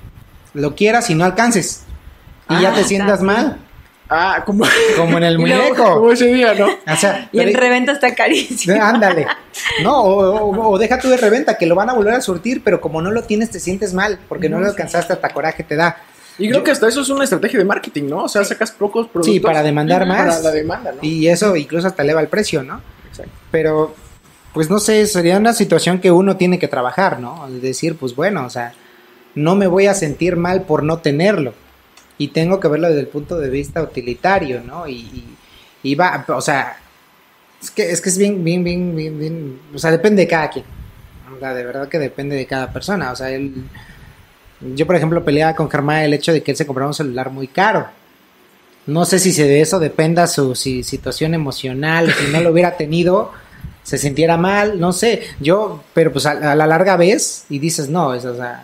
[0.53, 1.83] lo quieras y no alcances.
[2.49, 3.37] Y ya Ah, te sientas también.
[3.47, 3.57] mal,
[4.09, 4.63] Ah, como,
[4.97, 5.83] como en el muñeco.
[5.95, 6.67] como ese día, ¿no?
[6.67, 8.77] O sea, Y pero- reventa está carísimo.
[8.81, 9.27] ándale.
[9.83, 12.61] No, o, o- o deja tú de reventa, que lo van a volver a surtir,
[12.63, 15.63] pero como no lo tienes, te sientes mal, porque no No, lo alcanzaste, hasta coraje
[15.63, 15.97] te da.
[16.39, 18.23] Y creo Yo- que hasta eso es una estrategia de marketing, ¿no?
[18.23, 19.33] O sea, sacas pocos productos.
[19.33, 20.19] Sí, para demandar más.
[20.37, 20.99] Para la demanda, ¿no?
[21.01, 22.79] Y eso incluso hasta eleva el precio, ¿no?
[23.51, 23.95] Pero,
[24.53, 27.49] pues no sé, sería una situación que uno tiene que trabajar, ¿no?
[27.49, 28.73] Decir, pues bueno, o sea,
[29.35, 31.53] no me voy a sentir mal por no tenerlo.
[32.17, 34.87] Y tengo que verlo desde el punto de vista utilitario, ¿no?
[34.87, 35.37] Y, y,
[35.83, 36.77] y va, o sea,
[37.61, 40.49] es que es, que es bien, bien, bien, bien, bien, o sea, depende de cada
[40.49, 40.65] quien.
[41.35, 43.11] O sea, de verdad que depende de cada persona.
[43.11, 43.53] O sea, él,
[44.75, 47.29] yo por ejemplo peleaba con Germán el hecho de que él se compraba un celular
[47.29, 47.87] muy caro.
[48.87, 53.31] No sé si de eso dependa su si- situación emocional, si no lo hubiera tenido,
[53.83, 55.21] se sintiera mal, no sé.
[55.39, 58.63] Yo, pero pues a, a la larga ves y dices, no, es, o sea,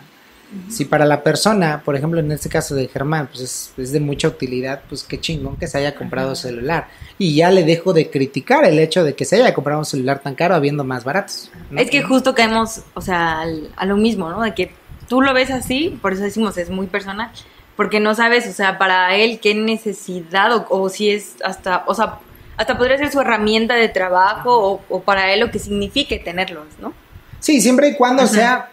[0.70, 4.00] si para la persona, por ejemplo, en este caso de Germán, pues es, es de
[4.00, 6.88] mucha utilidad, pues qué chingón que se haya comprado celular.
[7.18, 10.20] Y ya le dejo de criticar el hecho de que se haya comprado un celular
[10.20, 11.50] tan caro habiendo más baratos.
[11.70, 11.80] ¿no?
[11.80, 14.40] Es que justo caemos, o sea, al- a lo mismo, ¿no?
[14.42, 14.70] De que
[15.08, 17.30] tú lo ves así, por eso decimos es muy personal,
[17.76, 21.94] porque no sabes, o sea, para él qué necesidad o, o si es hasta, o
[21.94, 22.18] sea,
[22.56, 26.66] hasta podría ser su herramienta de trabajo o, o para él lo que signifique tenerlos,
[26.80, 26.92] ¿no?
[27.40, 28.32] Sí, siempre y cuando Ajá.
[28.32, 28.70] sea,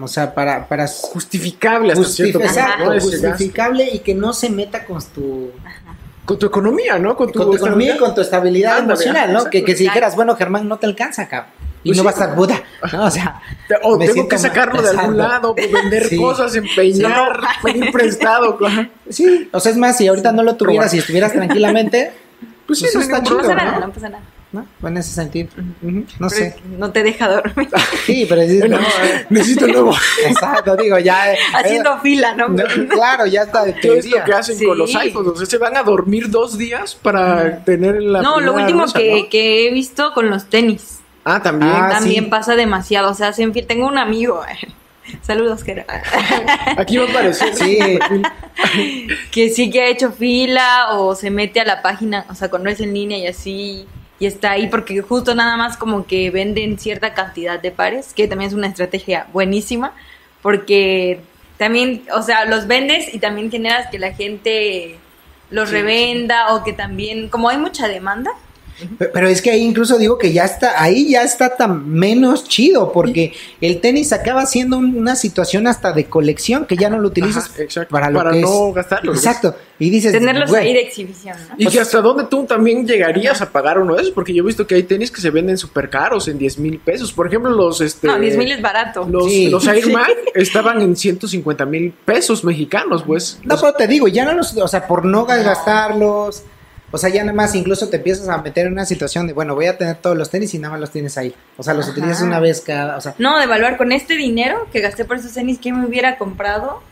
[0.00, 2.60] o sea, para, para Justificable hasta cierto punto.
[2.78, 3.00] ¿no?
[3.00, 5.52] Justificable y que no se meta con tu,
[6.24, 7.16] Con tu economía, ¿no?
[7.16, 9.38] Con tu, con tu economía y con tu estabilidad Ándale, emocional, ¿no?
[9.38, 9.50] exacto.
[9.50, 11.52] Que, que si dijeras, bueno, Germán, no te alcanza, cabrón.
[11.84, 12.04] Y Pues no sí.
[12.04, 12.62] va a estar Buda,
[12.92, 13.04] ¿no?
[13.04, 13.40] O sea,
[13.82, 16.16] O tengo que sacarlo de algún lado, pues, vender Sí.
[16.16, 18.58] cosas, empeñar, pedir prestado.
[18.66, 18.88] ajá.
[19.08, 22.12] sí, o sea, es más, si ahorita no lo tuvieras y estuvieras tranquilamente,
[22.66, 23.64] Pues sí, Pues no está No chido, pasa ¿no?
[23.64, 24.24] nada, no pasa nada.
[24.52, 24.64] ¿no?
[24.88, 25.48] En ese sentido.
[25.82, 26.46] No Pero sé.
[26.46, 27.68] es no te deja dormir.
[28.06, 29.92] Sí, pero sí, No, no, eh, necesito nuevo.
[30.24, 31.32] exacto, digo, ya.
[31.32, 32.48] eh, Haciendo fila, ¿no?
[32.48, 34.64] no, claro, ya está de ¿Qué es lo que hacen Sí.
[34.64, 35.32] con los iPhones?
[35.32, 38.22] O sea, se van a dormir dos días para tener la.
[38.22, 39.28] No, lo último rosa, que, ¿no?
[39.28, 41.00] que he visto con los tenis.
[41.24, 41.72] Ah, también.
[41.74, 42.30] Ah, también sí.
[42.30, 43.10] pasa demasiado.
[43.10, 43.52] O sea, hacen.
[43.66, 44.42] Tengo un amigo.
[45.22, 45.84] Saludos, que
[46.76, 47.54] Aquí va a aparecer.
[47.54, 47.78] Sí.
[49.30, 52.70] que sí que ha hecho fila o se mete a la página, o sea, cuando
[52.70, 53.86] es en línea y así,
[54.18, 58.28] y está ahí porque justo nada más como que venden cierta cantidad de pares, que
[58.28, 59.92] también es una estrategia buenísima,
[60.40, 61.20] porque
[61.58, 64.98] también, o sea, los vendes y también generas que la gente
[65.50, 68.30] los Sí, revenda o que también, como hay mucha demanda,
[69.12, 72.90] Pero es que ahí incluso digo que ya está, ahí ya está tan menos chido,
[72.92, 77.08] porque el tenis acaba siendo un- una situación hasta de colección que ya no lo
[77.08, 77.90] utilizas Ajá, exacto.
[77.92, 78.74] para lo Para que no es.
[78.74, 79.12] gastarlo.
[79.14, 79.54] Exacto.
[79.78, 81.54] Y dices, tenerlos güey, ahí de exhibición, ¿no?
[81.58, 84.46] Y que hasta dónde tú también llegarías a pagar uno de esos, porque yo he
[84.46, 87.12] visto que hay tenis que se venden súper caros en 10 mil pesos.
[87.12, 89.06] Por ejemplo, los este No, 10 mil es barato.
[89.10, 89.48] los, Sí.
[89.48, 93.38] los Air Max estaban en 150 mil pesos mexicanos, pues.
[93.44, 96.42] No, pero te digo, ya no los, o sea, por no gastarlos,
[96.94, 99.54] o sea, ya nada más incluso te empiezas a meter en una situación de, bueno,
[99.54, 101.34] voy a tener todos los tenis y nada más los tienes ahí.
[101.56, 101.92] O sea, los Ajá.
[101.92, 105.16] utilizas una vez cada, o sea, No, de evaluar con este dinero que gasté por
[105.16, 106.82] esos tenis, que me hubiera comprado?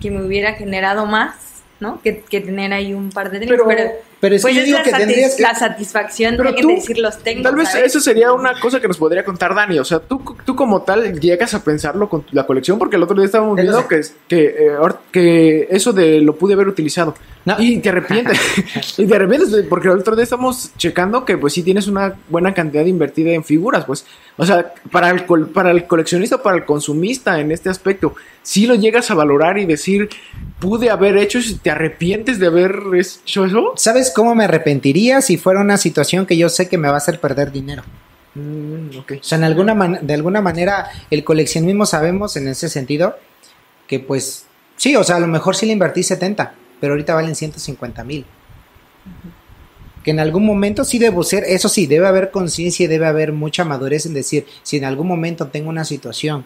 [0.00, 1.34] Que me hubiera generado más,
[1.80, 2.00] ¿no?
[2.02, 3.50] Que, que tener ahí un par de tenis.
[3.50, 3.90] Pero- Pero,
[4.20, 5.42] pero es pues que yo es digo la, que satis- tendrías que...
[5.42, 7.42] la satisfacción Pero de tú, decir los tengo.
[7.44, 7.86] Tal vez ¿sabes?
[7.86, 9.78] eso sería una cosa que nos podría contar Dani.
[9.78, 13.14] O sea, tú, tú como tal llegas a pensarlo con la colección, porque el otro
[13.16, 13.86] día estábamos viendo sé.
[13.88, 14.76] que, que, eh,
[15.12, 17.14] que eso de lo pude haber utilizado.
[17.48, 17.62] No.
[17.62, 18.38] Y te arrepientes.
[18.98, 22.52] y te arrepientes porque el otro día estamos checando que pues sí tienes una buena
[22.52, 24.04] cantidad invertida en figuras, pues.
[24.36, 28.74] O sea, para el, para el coleccionista, para el consumista en este aspecto, si lo
[28.74, 30.08] llegas a valorar y decir,
[30.60, 33.72] pude haber hecho eso, y te arrepientes de haber hecho eso.
[33.76, 36.98] ¿Sabes cómo me arrepentiría si fuera una situación que yo sé que me va a
[36.98, 37.82] hacer perder dinero?
[38.34, 38.90] Mm.
[38.98, 43.16] O sea, en alguna man- de alguna manera el coleccionismo sabemos en ese sentido
[43.86, 44.44] que pues
[44.76, 48.24] sí, o sea, a lo mejor sí le invertí 70, pero ahorita valen 150 mil.
[50.04, 53.32] Que en algún momento sí debo ser, eso sí, debe haber conciencia y debe haber
[53.32, 56.44] mucha madurez en decir, si en algún momento tengo una situación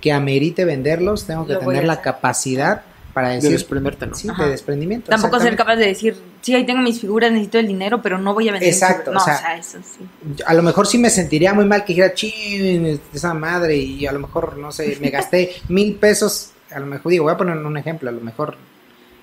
[0.00, 4.14] que amerite venderlos, tengo que Lo tener la capacidad para De decir, desprenderte, ¿no?
[4.14, 4.44] sí, Ajá.
[4.44, 5.10] de desprendimiento.
[5.10, 8.32] Tampoco ser capaz de decir, sí, ahí tengo mis figuras, necesito el dinero, pero no
[8.32, 8.68] voy a vender.
[8.68, 9.26] Exacto, figuras".
[9.26, 10.42] No, o o sea, eso sí.
[10.46, 14.12] a lo mejor sí me sentiría muy mal que dijera, chin, esa madre, y a
[14.12, 17.56] lo mejor, no sé, me gasté mil pesos, a lo mejor, digo, voy a poner
[17.56, 18.56] un ejemplo, a lo mejor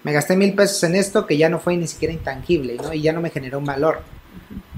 [0.06, 2.94] me gasté mil pesos en esto que ya no fue ni siquiera intangible, ¿no?
[2.94, 4.02] Y ya no me generó un valor,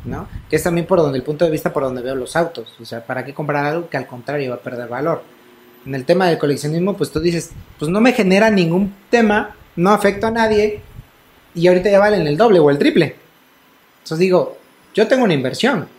[0.06, 0.26] ¿no?
[0.50, 2.86] Que es también por donde el punto de vista por donde veo los autos, o
[2.86, 5.22] sea, ¿para qué comprar algo que al contrario va a perder valor?
[5.86, 9.92] En el tema del coleccionismo, pues tú dices, pues no me genera ningún tema, no
[9.92, 10.80] afecto a nadie,
[11.54, 13.18] y ahorita ya valen el doble o el triple.
[13.98, 14.58] Entonces digo,
[14.94, 15.90] yo tengo una inversión,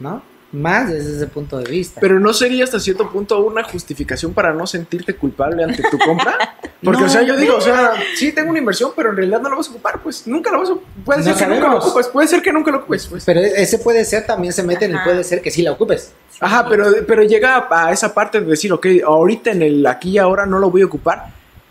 [0.00, 0.20] ¿no?
[0.50, 2.00] Más desde ese punto de vista.
[2.00, 6.56] Pero no sería hasta cierto punto una justificación para no sentirte culpable ante tu compra.
[6.82, 7.06] Porque, No.
[7.06, 9.56] o sea, yo digo, o sea, sí tengo una inversión, pero en realidad no la
[9.56, 10.74] vas a ocupar, pues nunca la vas a
[11.04, 11.84] Puede No ser que nunca lo sabemos.
[11.86, 13.24] ocupes, puede ser que nunca lo ocupes, pues.
[13.26, 15.04] Pero ese puede ser, también se mete en el Ajá.
[15.10, 16.12] puede ser que sí la ocupes.
[16.40, 20.18] Ajá, pero, pero llega a esa parte de decir, ok, ahorita en el aquí y
[20.18, 21.26] ahora no lo voy a ocupar,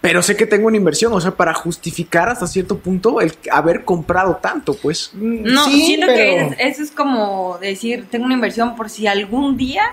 [0.08, 3.84] pero sé que tengo una inversión, o sea, para justificar hasta cierto punto el haber
[3.84, 5.12] comprado tanto, pues.
[5.14, 9.08] No, Sí, siento pero- que es- eso es como decir, tengo una inversión por si
[9.08, 9.84] algún día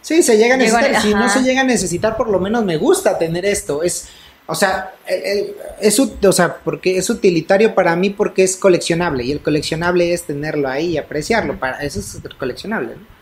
[0.00, 1.02] Sí, se llega a necesitar.
[1.02, 3.82] Si no se llega a necesitar, por lo menos me gusta tener esto.
[3.82, 4.08] Es,
[4.46, 9.24] o sea, el- el- es, o sea, porque es utilitario para mí porque es coleccionable
[9.24, 11.58] y el coleccionable es tenerlo ahí y apreciarlo.
[11.58, 12.94] Para eso es coleccionable.
[12.94, 13.18] ¿no?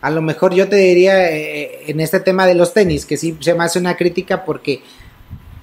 [0.00, 3.36] A lo mejor yo te diría eh, en este tema de los tenis que sí
[3.40, 4.82] se me hace una crítica porque,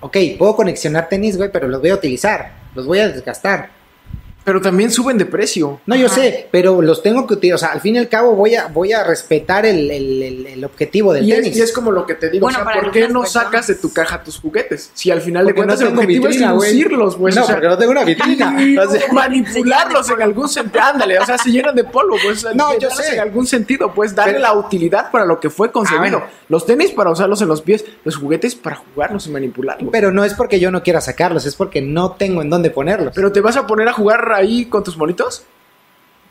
[0.02, 3.79] ok, puedo coleccionar tenis, güey, pero los voy a utilizar, los voy a desgastar.
[4.44, 5.80] Pero también suben de precio.
[5.86, 6.16] No, yo Ajá.
[6.16, 7.56] sé, pero los tengo que utilizar.
[7.56, 10.48] O sea, al fin y al cabo voy a, voy a respetar el, el- el-
[10.48, 11.52] el objetivo del Y tenis.
[11.52, 13.68] es, y es como lo que te digo, Bueno, o sea, ¿por qué no sacas
[13.68, 14.90] de tu caja tus juguetes?
[14.94, 16.74] Si al final de Porque no cuentas el tengo objetivo vitrina, es güey.
[16.74, 17.36] lucirlos, pues.
[17.36, 18.56] no, o sea, porque no tengo una vitrina.
[18.88, 20.84] O sea, manipularlos en algún sentido.
[20.84, 22.46] Ándale, o sea, se llenan de polvo, pues.
[22.56, 23.14] No, yo sé.
[23.16, 26.18] En algún sentido, pues, darle Pero- la utilidad para lo que fue concebido.
[26.18, 26.40] Ah, bueno.
[26.50, 29.90] Los tenis para usarlos en los pies, los juguetes para jugarlos y manipularlos.
[29.92, 33.14] pero no es porque yo no quiera sacarlos, es porque no tengo en dónde ponerlos.
[33.16, 35.44] Pero te vas a poner a jugar ahí con tus monitos.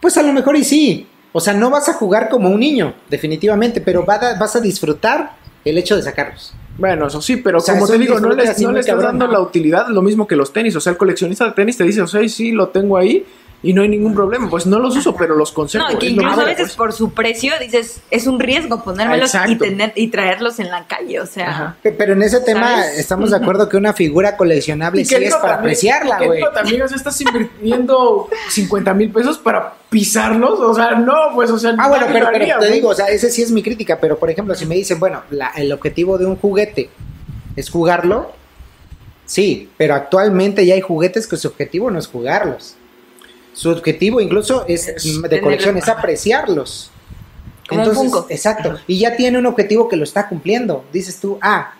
[0.01, 1.07] Pues a lo mejor y sí.
[1.33, 5.77] O sea, no vas a jugar como un niño, definitivamente, pero vas a disfrutar el
[5.77, 6.55] hecho de sacarlos.
[6.79, 9.27] Bueno, eso sí, pero O sea, como te digo, no le, no estás cabrón, dando
[9.27, 9.33] ¿no?
[9.33, 10.75] la utilidad, lo mismo que los tenis.
[10.77, 13.27] O sea, el coleccionista de tenis te dice, o sea, sí, lo tengo ahí
[13.61, 14.49] y no hay ningún problema.
[14.49, 15.89] Pues no los uso, pero los conservo.
[15.91, 16.77] No, que incluso a veces pues.
[16.77, 21.19] por su precio dices, es un riesgo ponérmelos y tener y traerlos en la calle,
[21.21, 21.77] o sea, Ajá.
[21.83, 22.99] Pero en ese tema ¿Sabes?
[23.01, 26.43] estamos de acuerdo que una figura coleccionable sí es para también- apreciarla, güey.
[26.55, 30.61] también, o sea, estás invirtiendo 50 mil pesos para pisarlos.
[30.61, 32.95] O sea, no, pues, o sea, Ah, bueno, pero, lo pero haría, te digo, o
[32.95, 35.73] sea, ese sí es mi crítica, pero por ejemplo, si me dicen, bueno, la- el
[35.73, 36.91] objetivo de un juguete
[37.57, 38.31] es jugarlo,
[39.27, 42.77] sí, pero actualmente ya hay juguetes que su objetivo no es jugarlos.
[43.59, 46.93] Su objetivo incluso es, Es de colección, es apreciarlos.
[47.69, 48.27] Como un Funko.
[48.31, 50.85] exacto, y ya tiene un objetivo que lo está cumpliendo.
[50.93, 51.75] Dices tú, ah,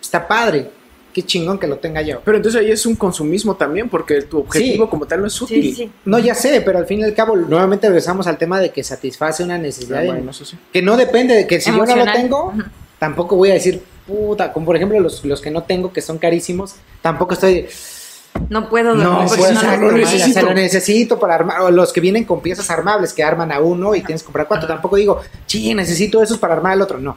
[0.00, 0.70] está padre,
[1.12, 2.20] qué chingón que lo tenga yo.
[2.24, 4.90] Pero entonces ahí es un consumismo también, porque tu objetivo Sí.
[4.90, 5.62] como tal no es útil.
[5.62, 5.90] sí, sí.
[6.04, 8.84] No, ya sé, pero al fin y al cabo, nuevamente regresamos al tema de que
[8.84, 10.56] satisface una Ah, necesidad de- bueno, eso sí.
[10.72, 12.52] que no depende de que si yo no lo tengo,
[13.00, 16.16] tampoco voy a decir, puta, como por ejemplo los, los que no tengo, que son
[16.18, 17.66] carísimos, tampoco estoy,
[18.48, 20.40] No puedo no, dormir pues, porque exacto, no lo lo necesito.
[20.40, 23.60] se lo necesito para armar, o los que vienen con piezas armables que arman a
[23.60, 26.98] uno y tienes que comprar cuatro, tampoco digo, sí, necesito esos para armar al otro,
[26.98, 27.16] no.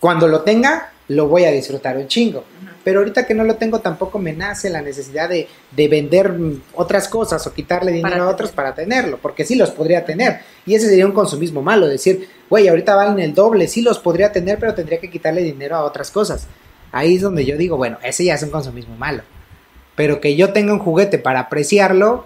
[0.00, 2.44] Cuando lo tenga, lo voy a disfrutar un chingo.
[2.84, 6.34] Pero ahorita que no lo tengo, tampoco me nace la necesidad de, de vender
[6.74, 8.56] otras cosas o quitarle dinero Para a otros tener.
[8.56, 10.40] para tenerlo, porque sí los podría tener.
[10.66, 14.32] Y ese sería un consumismo malo, decir, güey, ahorita valen el doble, sí los podría
[14.32, 16.48] tener, pero tendría que quitarle dinero a otras cosas.
[16.90, 19.22] Ahí es donde yo digo, bueno, ese ya es un consumismo malo.
[19.94, 22.24] Pero que yo tenga un juguete para apreciarlo,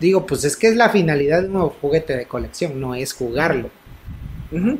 [0.00, 3.12] digo, pues es que es la finalidad de un nuevo juguete de colección, no es
[3.12, 3.70] jugarlo.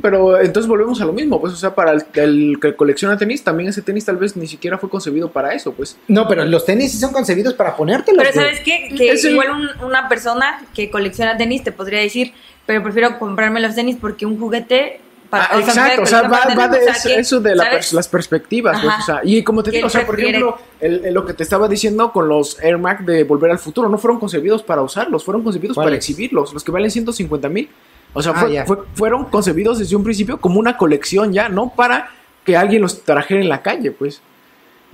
[0.03, 3.43] Pero entonces volvemos a lo mismo, pues, o sea, para el, el que colecciona tenis,
[3.43, 5.99] también ese tenis tal vez ni siquiera fue concebido para eso, pues.
[6.07, 8.23] No, pero los tenis sí son concebidos para ponértelos.
[8.23, 8.35] Pero.
[8.35, 8.95] ¿sabes qué?
[8.97, 12.33] Que Es igual un- una persona que colecciona tenis te podría decir,
[12.67, 15.01] pero prefiero comprarme los tenis porque un juguete
[15.41, 18.09] para Ah, o sea, exacto, o va, va de eso, que, eso de la las
[18.09, 21.15] perspectivas, pues, o sea, y como te digo, o sea, por prefiere- ejemplo, el- el-
[21.15, 24.19] lo que te estaba diciendo con los Air Max de Volver al Futuro, no fueron
[24.19, 25.99] concebidos para usarlos, fueron concebidos para ¿Cuáles?
[25.99, 27.69] exhibirlos, los que valen 150 mil.
[28.13, 32.11] O sea, Ah, fue- fueron concebidos desde un principio como una colección ya, no para
[32.45, 34.21] que alguien los trajera en la calle, pues.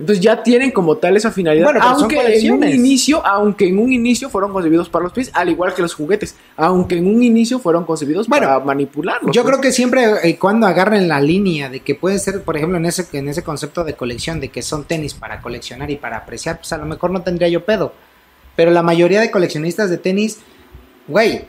[0.01, 1.65] Entonces ya tienen como tal esa finalidad.
[1.65, 5.13] Bueno, pero son aunque en un inicio, aunque en un inicio fueron concebidos para los
[5.13, 9.35] pies, al igual que los juguetes, aunque en un inicio fueron concebidos Bueno, para manipularlos.
[9.35, 9.51] Yo pues.
[9.51, 12.85] creo que siempre y cuando agarren la línea de que puede ser, por ejemplo, en
[12.87, 16.57] ese, en ese concepto de colección, de que son tenis para coleccionar y para apreciar,
[16.57, 17.93] pues a lo mejor no tendría yo pedo.
[18.55, 20.39] Pero la mayoría de coleccionistas de tenis,
[21.07, 21.45] güey,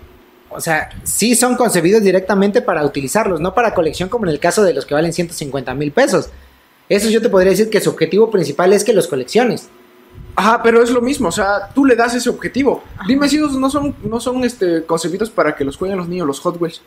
[0.50, 4.62] o sea, sí son concebidos directamente para utilizarlos, no para colección como en el caso
[4.62, 6.28] de los que valen 150 mil pesos.
[6.96, 9.68] Eso yo te podría decir que su objetivo principal es que los colecciones.
[10.36, 12.82] Ajá, pero es lo mismo, o sea, tú le das ese objetivo.
[13.06, 16.26] Dime si esos no son, no son este, concebidos para que los jueguen los niños,
[16.26, 16.82] los Hot Wheels.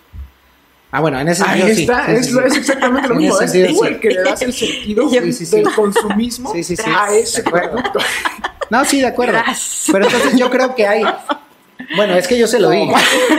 [0.91, 1.81] Ah, bueno, en ese Ahí sentido sí.
[1.81, 2.13] está, Sí,
[2.45, 3.35] es, sí, exactamente lo En mismo.
[3.41, 3.93] ese Es sentido, tú sí.
[3.93, 5.09] el que le das el sentido
[5.51, 6.83] del consumismo Sí, sí, sí.
[6.87, 7.99] a ese producto.
[8.69, 9.39] No, sí, de acuerdo.
[9.91, 11.03] Pero entonces yo creo que hay.
[11.95, 12.85] Bueno, es que yo se lo di.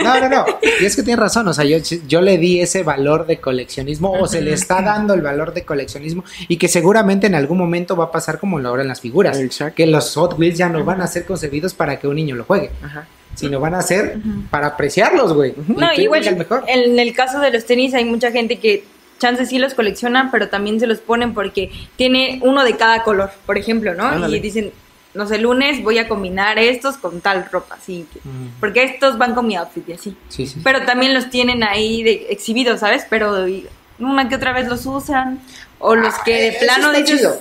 [0.03, 0.45] No, no, no.
[0.81, 1.47] Y es que tienes razón.
[1.47, 1.77] O sea, yo,
[2.07, 5.63] yo le di ese valor de coleccionismo o se le está dando el valor de
[5.65, 9.01] coleccionismo y que seguramente en algún momento va a pasar como lo ahora en las
[9.01, 9.37] figuras.
[9.39, 9.75] Exacto.
[9.75, 12.43] Que los Hot Wheels ya no van a ser concebidos para que un niño lo
[12.45, 13.07] juegue, Ajá.
[13.35, 14.17] sino van a ser
[14.49, 15.53] para apreciarlos, güey.
[15.67, 16.63] No, Y igual el mejor.
[16.67, 18.83] en el caso de los tenis hay mucha gente que
[19.19, 23.31] chances sí los coleccionan, pero también se los ponen porque tiene uno de cada color,
[23.45, 24.03] por ejemplo, ¿no?
[24.05, 24.37] Ándale.
[24.37, 24.71] Y dicen,
[25.17, 28.59] no sé, lunes voy a combinar estos con tal ropa, así, que- Mm.
[28.59, 30.15] porque estos van con mi outfit y así.
[30.29, 30.61] Sí, sí.
[30.63, 33.05] Pero también los tienen ahí de, exhibidos, ¿sabes?
[33.09, 33.67] Pero y-
[33.99, 35.39] una que otra vez los usan,
[35.79, 37.17] o los que de Ah, Eso plano está dices...
[37.17, 37.39] chido.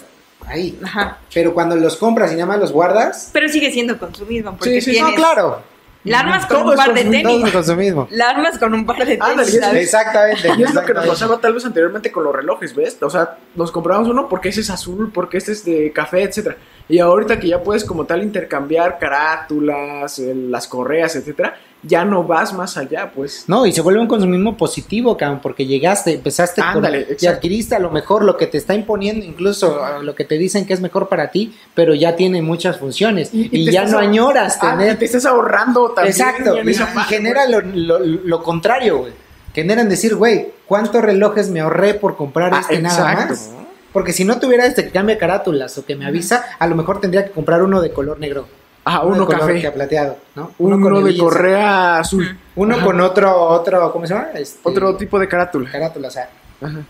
[0.49, 0.79] Ahí.
[0.85, 1.19] Ajá.
[1.35, 3.31] Pero cuando los compras y nada más los guardas.
[3.33, 5.11] Pero sigue siendo consumismo, porque Sí, sí, tienes...
[5.11, 5.63] No, claro.
[6.05, 7.53] La armas con un par de consumismo, tenis.
[7.53, 8.09] Consumismo.
[8.13, 9.61] La armas con un par de tenis.
[9.75, 10.49] Exactamente.
[10.57, 12.97] Y es lo que nos pasaba tal vez anteriormente con los relojes, ¿ves?
[13.03, 16.57] O sea, nos comprábamos uno porque ese es azul, porque este es de café, etcétera.
[16.89, 22.25] Y ahorita que ya puedes como tal intercambiar carátulas, el- las correas, etcétera, ya no
[22.25, 23.45] vas más allá, pues.
[23.49, 27.37] No, y se vuelve un consumismo positivo, cabrón, porque llegaste, empezaste Ándale, y exacto.
[27.37, 30.73] adquiriste a lo mejor lo que te está imponiendo, incluso lo que te dicen que
[30.75, 34.95] es mejor para ti, pero ya tiene muchas funciones y, ya no añoras Ah, tener.
[34.95, 36.13] y te estás ahorrando también.
[36.17, 36.75] Exacto, y, y
[37.09, 39.13] genera lo, lo- lo contrario, güey.
[39.55, 43.33] Generan decir, güey, ¿cuántos relojes me ahorré por comprar Ah, este nada exacto.
[43.35, 43.51] más?
[43.97, 47.01] Porque si no tuviera este que cambia carátulas o que me avisa, a lo mejor
[47.01, 48.47] tendría que comprar uno de color negro.
[48.85, 49.63] Ah, de uno color café.
[49.63, 50.53] que plateado, ¿no?
[50.59, 52.39] Uno, con de correa azul.
[52.57, 52.85] Uno Ajá.
[52.85, 54.29] con otro, otro, ¿cómo se llama?
[54.35, 55.71] Este, Otro tipo de carátula.
[55.71, 56.29] carátula, o sea.
[56.61, 56.81] Ajá.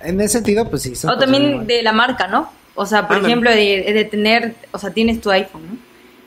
[0.00, 0.96] En ese sentido, pues sí.
[0.96, 2.50] son O también de la marca, ¿no?
[2.74, 3.32] O sea, por Ándale.
[3.32, 5.76] ejemplo, de, de tener, o sea, tienes tu iPhone, ¿no?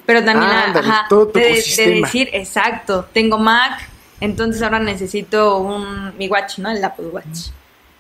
[0.06, 3.82] Pero también, la- Ándale, ajá, todo tu de, de decir, exacto, tengo Mac,
[4.22, 6.72] entonces ahora necesito un, mi watch, ¿no?
[6.72, 7.50] El Apple Watch.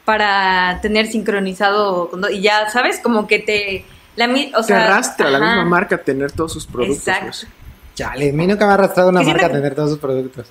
[0.06, 3.00] Para tener sincronizado, y ya, ¿sabes?
[3.00, 3.86] Como que te,
[4.16, 7.00] la, mi- o Te sea, arrastra la ajá, misma marca a tener todos sus productos.
[7.00, 7.26] Exacto.
[7.26, 7.48] pues.
[7.96, 10.48] Chale, a mí nunca me ha arrastrado una marca tener todos sus productos.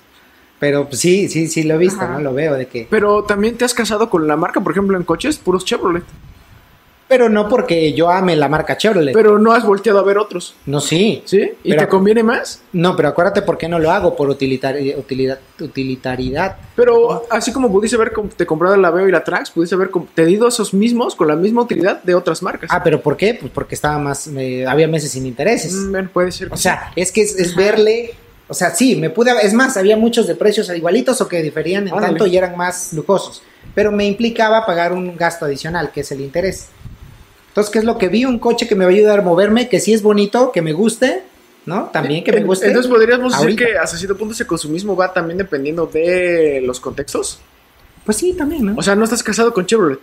[0.59, 2.13] Pero pues, sí, sí, sí lo he visto, Ajá.
[2.15, 2.19] ¿no?
[2.21, 2.87] Lo veo de que.
[2.89, 6.03] Pero también te has casado con la marca, por ejemplo, en coches, puros Chevrolet.
[7.07, 9.13] Pero no porque yo ame la marca Chevrolet.
[9.13, 10.55] Pero no has volteado a ver otros.
[10.65, 11.21] no, sí.
[11.25, 11.51] ¿Sí?
[11.63, 12.61] ¿Y Pero- te conviene más?
[12.73, 16.55] No, pero acuérdate por qué no lo hago, por utilitari- utilidad, utilitaridad.
[16.75, 20.47] Pero así como pudiste haber te comprado la Veo y la Trax, pudiste haber tenido
[20.47, 22.69] esos mismos con la misma utilidad de otras marcas.
[22.73, 23.35] Ah, pero ¿por qué?
[23.39, 25.73] Pues porque estaba más, eh, había meses sin intereses.
[25.73, 26.51] Mm, bueno, puede ser.
[26.51, 28.15] O sea, es que es, es verle,
[28.47, 31.87] o sea, sí, me pude, es más, había muchos de precios igualitos o que diferían
[31.87, 32.07] en Órale.
[32.13, 33.43] tanto y eran más lujosos,
[33.75, 36.69] pero me implicaba pagar un gasto adicional, que es el interés.
[37.55, 38.25] Entonces, ¿qué es lo que vi?
[38.25, 40.73] Un coche que me va a ayudar a moverme, que sí es bonito, que me
[40.73, 41.23] guste,
[41.65, 41.85] ¿no?
[41.85, 42.67] También que me guste.
[42.67, 47.39] Entonces podríamos decir que hasta cierto punto ese consumismo va también dependiendo de los contextos.
[48.03, 48.73] Pues sí, también, ¿no?
[48.75, 49.99] O sea, no estás casado con Chevrolet.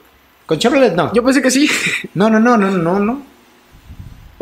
[0.47, 1.13] Con Chevrolet no.
[1.13, 1.69] Yo pensé que sí.
[2.15, 3.23] No, no, no, no, no, no.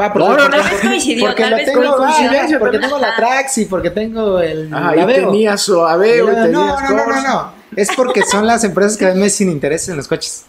[0.01, 2.07] Va, porque, No, no, Tal vez coincidió, porque tal vez tengo, coincidió.
[2.07, 6.81] ah, coincidencia porque tengo la Traxi, porque tengo el la y tenías luego, tenías no,
[6.81, 7.53] no, no, no, no.
[7.75, 10.45] Es porque son las empresas que ven sin intereses en los coches.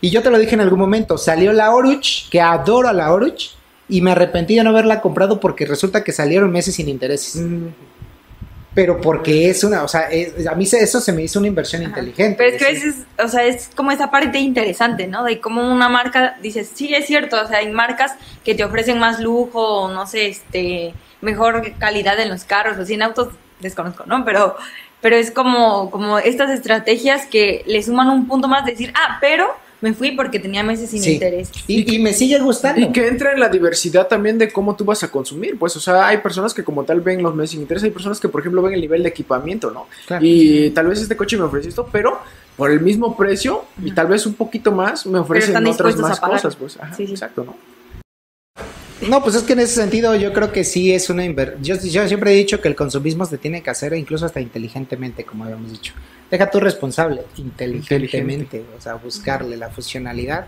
[0.00, 3.12] Y yo te lo dije en algún momento, salió la Oruch, que adoro a la
[3.12, 3.50] Oruch,
[3.88, 7.36] y me arrepentí de no haberla comprado porque resulta que salieron meses sin intereses.
[7.42, 7.68] Mm,
[8.74, 11.82] Pero porque es una, o sea, es- a mí eso se me hizo una inversión
[11.82, 11.90] Ajá.
[11.90, 12.36] inteligente.
[12.38, 15.24] Pero es que a veces, o sea, es como esa parte interesante, ¿no?
[15.24, 18.12] De cómo una marca, dices, sí, es cierto, o sea, hay marcas
[18.42, 23.02] que te ofrecen más lujo, no sé, este, mejor calidad en los carros, o en
[23.02, 23.28] autos,
[23.60, 24.24] desconozco, ¿no?
[24.24, 24.56] Pero,
[25.02, 29.18] pero es como, como estas estrategias que le suman un punto más, de decir, ah,
[29.20, 29.48] pero
[29.82, 31.12] me fui porque tenía meses sin Sí.
[31.12, 31.50] interés.
[31.66, 32.80] Y, y me sigue gustando.
[32.80, 35.58] Y que entra en la diversidad también de cómo tú vas a consumir.
[35.58, 38.18] Pues, o sea, hay personas que como tal ven los meses sin interés, hay personas
[38.18, 39.86] que, por ejemplo, ven el nivel de equipamiento, ¿no?
[40.06, 40.24] Claro.
[40.24, 42.18] Y tal vez este coche me ofrece esto, pero
[42.56, 46.56] por el mismo precio y tal vez un poquito más me ofrecen otras más cosas,
[46.56, 46.78] pues.
[46.80, 47.12] Ajá, Sí, sí.
[47.12, 47.56] Exacto, ¿no?
[49.08, 51.62] No, pues es que en ese sentido yo creo que sí es una inversión.
[51.62, 55.24] Yo, yo siempre he dicho que el consumismo se tiene que hacer incluso hasta inteligentemente,
[55.24, 55.92] como habíamos dicho.
[56.30, 60.46] Deja tú responsable, inteligentemente, o sea, buscarle la funcionalidad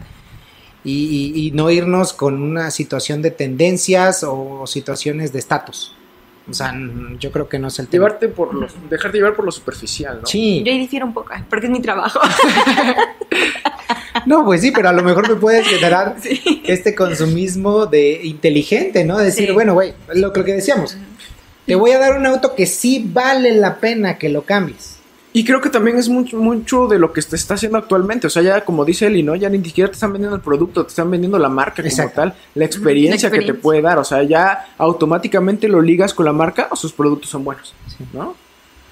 [0.82, 5.94] y, y- y no irnos con una situación de tendencias o situaciones de estatus.
[6.48, 6.74] O sea,
[7.18, 8.04] yo creo que no es el tema.
[8.04, 10.26] Llevarte por lo, dejarte llevar por lo superficial, ¿no?
[10.26, 12.20] Sí, Yo ahí difiero un poco, ay, porque es mi trabajo.
[14.26, 16.16] no, pues sí, pero a lo mejor me puedes generar
[16.64, 19.18] este consumismo de inteligente, ¿no?
[19.18, 19.52] Decir, Sí.
[19.52, 20.96] bueno, güey, lo, lo que decíamos,
[21.66, 24.92] te voy a dar un auto que sí vale la pena que lo cambies.
[25.36, 28.28] Y creo que también es mucho, mucho de lo que se está haciendo actualmente.
[28.28, 29.34] O sea, ya como dice Eli, ¿no?
[29.34, 32.14] Ya ni siquiera te están vendiendo el producto, te están vendiendo la marca como Exacto.
[32.20, 33.98] tal, la experiencia, La que te puede dar.
[33.98, 38.04] O sea, ya automáticamente lo ligas con la marca o sus productos son buenos, Sí.
[38.12, 38.36] ¿no?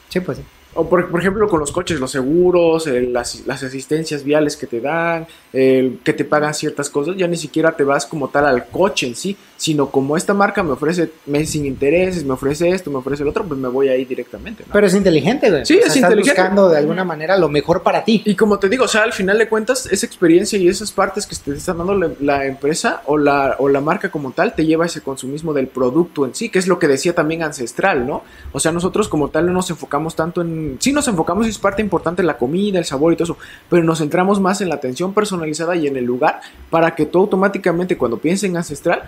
[0.09, 0.45] Sí, pues sí.
[0.75, 5.27] O por, por ejemplo con los coches, los seguros, las, asistencias viales que te dan,
[5.53, 9.15] que te pagan ciertas cosas, ya ni siquiera te vas como tal al coche en
[9.15, 13.23] sí, sino como esta marca me ofrece meses sin intereses, me ofrece esto, me ofrece
[13.23, 14.65] el otro, pues me voy ahí directamente.
[14.67, 14.73] ¿no?
[14.73, 15.65] Pero es inteligente, güey.
[15.65, 16.41] Sí, O sea, es estás inteligente.
[16.41, 18.23] buscando de alguna manera lo mejor para ti.
[18.25, 21.29] Y como te digo, o sea, al final de cuentas, esa experiencia y esas partes
[21.29, 24.67] que te está dando la, la empresa o la, o la marca como tal, te
[24.67, 28.05] lleva a ese consumismo del producto en sí, que es lo que decía también Ancestral,
[28.05, 28.25] ¿no?
[28.51, 30.77] O sea, nosotros como tal no nos enfocamos tanto en...
[30.81, 33.39] Sí nos enfocamos y es parte importante la comida, el sabor y todo eso,
[33.71, 37.21] pero nos centramos más en la atención personalizada y en el lugar para que tú
[37.21, 39.05] automáticamente cuando pienses en Ancestral,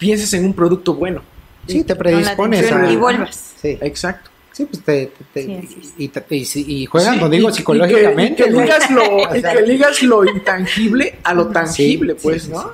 [0.00, 1.22] pienses en un producto bueno.
[1.68, 2.90] Sí, te predispones a...
[2.90, 3.52] y vuelvas.
[3.62, 4.30] Sí, Exacto.
[4.50, 5.06] sí pues te...
[5.06, 6.44] te- te- Sí, y, te- y
[6.82, 8.42] y juegan Sí, contigo y- y que- psicológicamente.
[8.42, 8.64] Y que, güey.
[8.66, 9.02] ligas lo,
[9.36, 12.62] y que ligas lo intangible a lo tangible, sí, pues, sí, ¿no?
[12.62, 12.68] sí.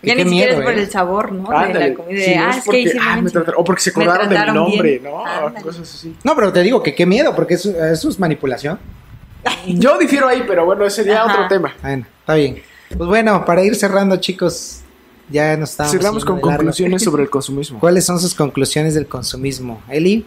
[0.00, 0.82] Ya Qué ni siquiera miedo, es por ¿eh?
[0.84, 1.48] el sabor, ¿no?
[1.66, 2.20] de la comida.
[2.20, 5.02] De, ah, es que ah, me o porque se acordaron de mi trataron nombre, bien.
[5.02, 5.26] ¿no?
[5.26, 5.60] Ándale.
[5.60, 6.14] Cosas así.
[6.22, 8.78] No, pero te digo que qué miedo, porque eso, eso es manipulación.
[9.66, 11.32] Yo difiero ahí, pero bueno, ese sería Ajá.
[11.32, 11.74] otro tema.
[11.82, 12.62] Bueno, está bien.
[12.96, 14.82] Pues bueno, para ir cerrando, chicos,
[15.30, 15.92] ya nos estamos.
[15.92, 17.80] Cerramos con conclusiones sobre el consumismo.
[17.80, 19.82] ¿Cuáles son sus conclusiones del consumismo?
[19.88, 20.26] Eli,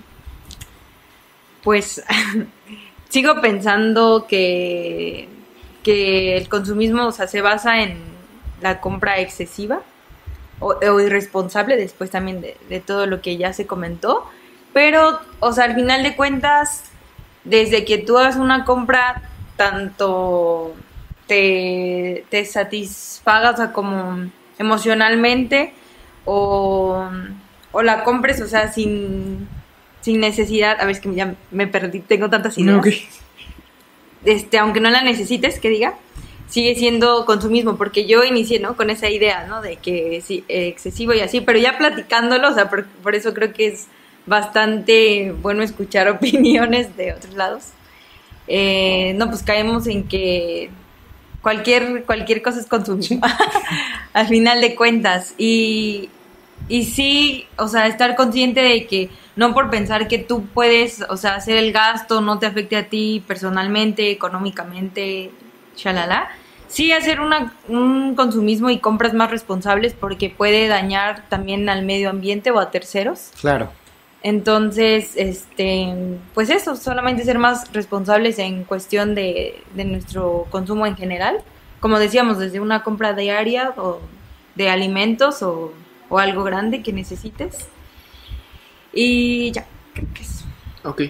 [1.64, 2.04] Pues
[3.10, 5.28] sigo pensando que,
[5.84, 7.97] que el consumismo o sea, se basa en
[8.62, 9.82] la compra excesiva
[10.60, 14.26] o, o irresponsable, después también de, de todo lo que ya se comentó.
[14.74, 16.84] Pero, o sea, al final de cuentas,
[17.43, 19.24] desde que tú hagas una compra,
[19.58, 20.74] tanto
[21.28, 24.30] te, te satisfagas o sea, como
[24.60, 25.74] emocionalmente
[26.26, 27.04] o,
[27.72, 29.47] o la compres, o sea, sin,
[30.02, 30.78] sin necesidad.
[30.80, 32.78] A ver, es que ya me perdí, tengo tantas ideas.
[32.78, 32.88] Ok.
[34.24, 35.95] Este, aunque no la necesites, que diga,
[36.47, 38.76] sigue siendo consumismo, porque yo inicié, ¿no?
[38.76, 39.62] Con esa idea, ¿no?
[39.62, 43.54] De que sí, excesivo y así, pero ya platicándolo, o sea, por, por eso creo
[43.54, 43.88] que es
[44.26, 47.70] bastante bueno escuchar opiniones de otros lados.
[48.47, 50.70] Eh, no, pues caemos en que
[51.42, 53.22] cualquier, cualquier cosa es consumismo,
[54.14, 55.34] al final de cuentas.
[55.38, 56.10] Y,
[56.68, 61.18] y sí, o sea, estar consciente de que no por pensar que tú puedes, o
[61.18, 65.32] sea, hacer el gasto no te afecte a ti personalmente, económicamente,
[65.76, 66.30] shalala.
[66.68, 72.10] Sí hacer una, un consumismo y compras más responsables porque puede dañar también al medio
[72.10, 73.32] ambiente o a terceros.
[73.42, 73.72] claro.
[74.24, 75.93] Entonces, este,
[76.34, 81.41] pues eso, solamente ser más responsables en cuestión de, de nuestro consumo en general.
[81.80, 83.99] Como decíamos, desde una compra diaria o
[84.55, 85.74] de alimentos o,
[86.09, 87.67] o algo grande que necesites.
[88.93, 90.45] Y ya, creo que eso.
[90.84, 91.01] Ok.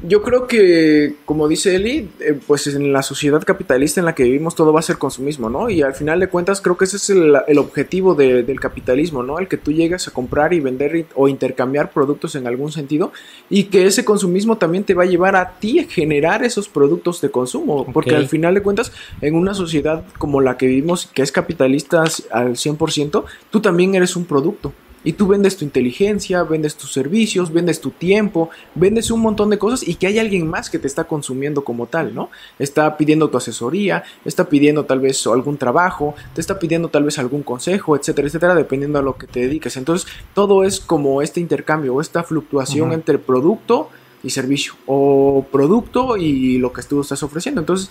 [0.00, 4.22] Yo creo que, como dice Eli, eh, pues en la sociedad capitalista en la que
[4.22, 5.68] vivimos todo va a ser consumismo, ¿no?
[5.70, 9.24] Y al final de cuentas creo que ese es el, el objetivo de- del capitalismo,
[9.24, 9.40] ¿no?
[9.40, 13.12] El que tú llegas a comprar y vender o intercambiar productos en algún sentido
[13.50, 17.20] y que ese consumismo también te va a llevar a ti a generar esos productos
[17.20, 21.22] de consumo, porque al final de cuentas en una sociedad como la que vivimos, que
[21.22, 24.72] es capitalista al 100%, tú también eres un producto.
[25.04, 29.58] Y tú vendes tu inteligencia, vendes tus servicios, vendes tu tiempo, vendes un montón de
[29.58, 32.30] cosas y que hay alguien más que te está consumiendo como tal, ¿no?
[32.58, 37.18] Está pidiendo tu asesoría, está pidiendo tal vez algún trabajo, te está pidiendo tal vez
[37.18, 39.76] algún consejo, etcétera, etcétera, dependiendo a lo que te dediques.
[39.76, 43.90] Entonces, todo es como este intercambio o esta fluctuación entre producto
[44.22, 47.60] y servicio o producto y lo que tú estás ofreciendo.
[47.60, 47.90] Entonces,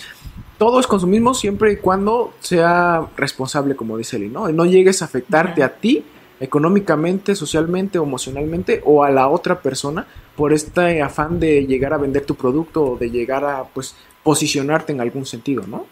[0.58, 4.50] todo es consumismo siempre y cuando sea responsable, como dice Eli, ¿no?
[4.50, 6.04] No llegues a afectarte a ti
[6.40, 12.26] económicamente, socialmente, emocionalmente o a la otra persona por este afán de llegar a vender
[12.26, 15.86] tu producto o de llegar a pues posicionarte en algún sentido, ¿no?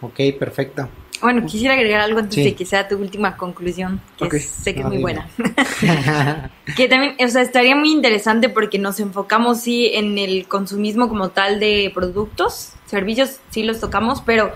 [0.00, 0.88] Ok, perfecto.
[1.20, 2.42] Bueno, quisiera agregar algo antes Sí.
[2.44, 4.34] de que sea tu última conclusión, que Ok.
[4.36, 5.02] sé que No, es muy dime.
[5.12, 6.50] buena.
[6.76, 11.28] Que también, o sea, estaría muy interesante porque nos enfocamos sí en el consumismo como
[11.28, 14.52] tal de productos, servicios, sí los tocamos, pero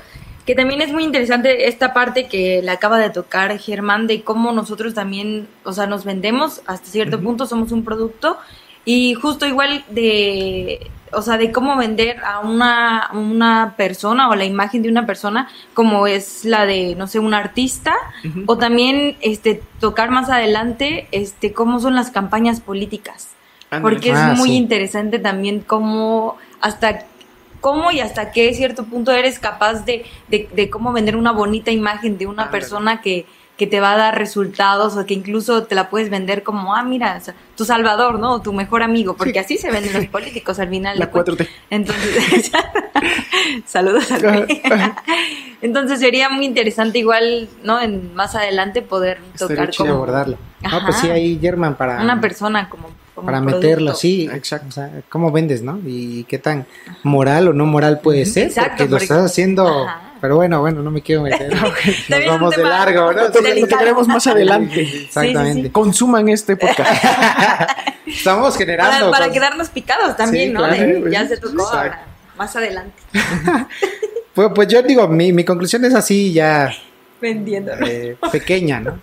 [0.46, 4.52] que también es muy interesante esta parte que le acaba de tocar Germán de cómo
[4.52, 8.36] nosotros también, o sea, nos vendemos hasta cierto punto, somos un producto
[8.84, 14.44] y justo igual de, o sea, de cómo vender a una, una persona o la
[14.44, 18.42] imagen de una persona como es la de, no sé, un artista Ujú.
[18.46, 23.30] o también este tocar más adelante este cómo son las campañas políticas
[23.80, 24.56] porque es Ah, muy sí.
[24.56, 27.06] interesante también cómo hasta
[27.64, 31.70] cómo y hasta qué cierto punto eres capaz de, de, de cómo vender una bonita
[31.70, 33.24] imagen de una persona que,
[33.56, 36.82] que te va a dar resultados o que incluso te la puedes vender como, ah,
[36.82, 38.32] mira, o sea, tu salvador, ¿no?
[38.32, 40.98] O tu mejor amigo, porque así se venden los políticos al final.
[40.98, 41.36] La de cuentas.
[41.36, 41.48] 4T.
[41.70, 42.52] Entonces,
[43.64, 44.46] saludos al.
[45.62, 47.80] Entonces sería muy interesante igual, ¿no?
[47.80, 50.36] En más adelante poder tocar como abordarlo.
[50.62, 50.82] Ajá.
[50.84, 53.60] pues sí, ahí German para, una persona como, como para producto.
[53.60, 54.28] meterlo, sí.
[54.32, 54.66] Exacto.
[54.68, 55.78] O sea, cómo vendes, ¿no?
[55.86, 56.66] Y qué tan
[57.02, 59.86] moral o no moral puede ser, Exacto, porque lo estás haciendo.
[59.88, 60.00] Ajá.
[60.20, 61.52] Pero bueno, bueno, no me quiero meter.
[62.08, 63.24] Nos vamos de largo, ¿no?
[63.28, 64.80] Lo queremos más adelante.
[65.04, 65.70] Exactamente.
[65.70, 66.90] Consuman este podcast.
[68.06, 69.10] Estamos generando.
[69.10, 70.60] Para, quedarnos picados también, Sí, ¿no?
[70.60, 72.06] claro, De- pues, ya se tocó ahora,
[72.38, 72.94] más adelante.
[74.34, 76.70] Pues, pues yo digo, mi, mi conclusión es así ya
[77.20, 77.72] Vendiendo.
[77.86, 78.98] eh, pequeña, ¿no?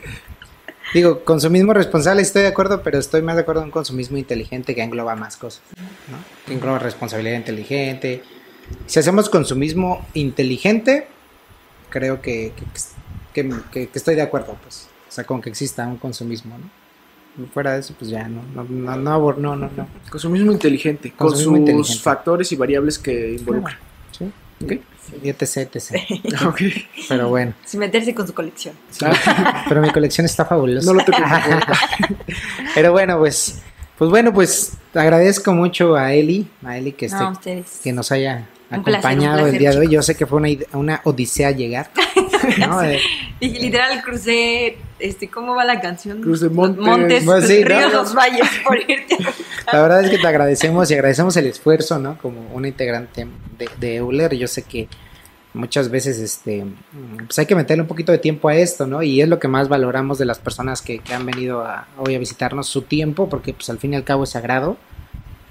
[0.94, 4.76] Digo, consumismo responsable estoy de acuerdo, pero estoy más de acuerdo en un consumismo inteligente
[4.76, 5.62] que engloba más cosas,
[6.10, 6.18] ¿no?
[6.46, 8.24] Que engloba responsabilidad inteligente.
[8.88, 11.08] Si hacemos consumismo inteligente,
[11.89, 12.52] creo que,
[13.34, 14.89] que, que- estoy de acuerdo, pues.
[15.08, 17.46] O sea, con que exista un consumismo, ¿no?
[17.54, 19.88] Fuera de eso, pues ya, no, no, no, no, no, no, no.
[20.10, 21.12] Consumismo inteligente.
[21.16, 22.02] Con sus inteligente.
[22.04, 23.80] factores y variables que involucra.
[24.12, 24.30] ¿Sí?
[25.24, 26.01] Y etc, etc.
[27.09, 27.53] Pero bueno.
[27.66, 28.76] Sin meterse con su colección.
[29.68, 30.86] Pero mi colección está fabulosa.
[30.86, 31.64] No lo favor.
[32.76, 33.62] Pero bueno, pues,
[33.97, 37.80] pues bueno, pues agradezco mucho a Eli, a Eli que, esté, No, ustedes.
[37.84, 39.89] que nos haya Un placer, acompañado el día de hoy.
[39.89, 41.91] Yo sé que fue una, una odisea llegar.
[42.57, 42.82] ¿no?
[43.39, 46.22] Y literal crucé, este, ¿cómo va la canción?
[46.54, 47.24] Montes.
[47.26, 47.68] montes sí, ¿no?
[47.68, 49.18] ríos, los valles, por irte.
[49.74, 52.18] la verdad es que te agradecemos y agradecemos el esfuerzo, ¿no?
[52.20, 53.28] Como una integrante
[53.58, 54.34] de, de Euler.
[54.36, 54.88] Yo sé que
[55.54, 56.66] muchas veces, este,
[57.26, 59.04] pues hay que meterle un poquito de tiempo a esto, ¿no?
[59.04, 62.16] Y es lo que más valoramos de las personas que, que han venido a- hoy
[62.16, 64.78] a visitarnos, su tiempo, porque pues al fin y al cabo es sagrado,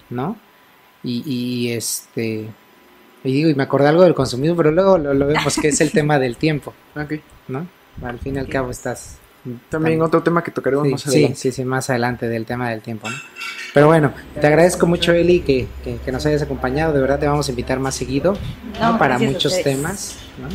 [0.08, 0.36] ¿no?
[1.02, 2.46] Y, y, este,
[3.24, 5.80] y digo, y me acordé algo del consumismo, pero luego lo, lo vemos que es
[5.82, 7.14] el tema del tiempo, Ok.
[7.48, 7.66] ¿no?
[8.02, 9.18] Al fin y al cabo estás...
[9.70, 11.36] También otro tema que tocaremos Sí, más sí, adelante.
[11.36, 13.16] sí, sí, más adelante del tema del tiempo, ¿no?
[13.72, 16.92] Pero bueno, te agradezco mucho, Eli, que, que- que nos hayas acompañado.
[16.92, 18.36] De verdad, te vamos a invitar más seguido,
[18.80, 18.92] ¿no?
[18.92, 20.48] No, Para muchos temas, ¿no?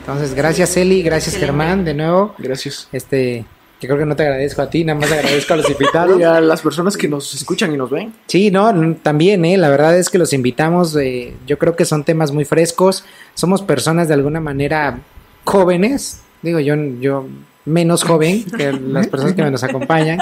[0.00, 1.36] Entonces, gracias, Eli, gracias.
[1.36, 2.34] Germán, de nuevo.
[2.38, 2.88] Gracias.
[2.92, 3.44] Este,
[3.80, 6.18] que creo que no te agradezco a ti, nada más agradezco a los invitados.
[6.20, 8.12] Y a las personas que nos escuchan y nos ven.
[8.26, 9.56] Sí, no, también, ¿eh?
[9.56, 13.62] La verdad es que los invitamos, eh, yo creo que son temas muy frescos, somos
[13.62, 14.98] personas de alguna manera
[15.44, 17.26] jóvenes, digo yo, yo
[17.68, 20.18] menos joven que las personas que nos acompañan,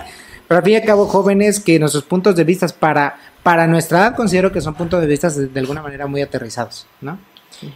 [0.48, 3.98] pero al fin y al cabo jóvenes que nuestros puntos de vista para, para nuestra
[4.00, 7.18] edad considero que son puntos de vista de, de alguna manera muy aterrizados, ¿no?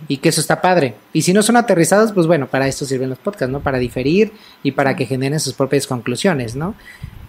[0.08, 0.94] Y que eso está padre.
[1.14, 3.60] Y si no son aterrizados, pues bueno, para esto sirven los podcasts, ¿no?
[3.60, 4.30] Para diferir
[4.62, 6.74] y para que generen sus propias conclusiones, ¿no?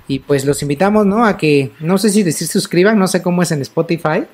[0.07, 1.23] Y pues los invitamos, ¿no?
[1.25, 4.25] A que, no sé si decir suscriban, no sé cómo es en Spotify,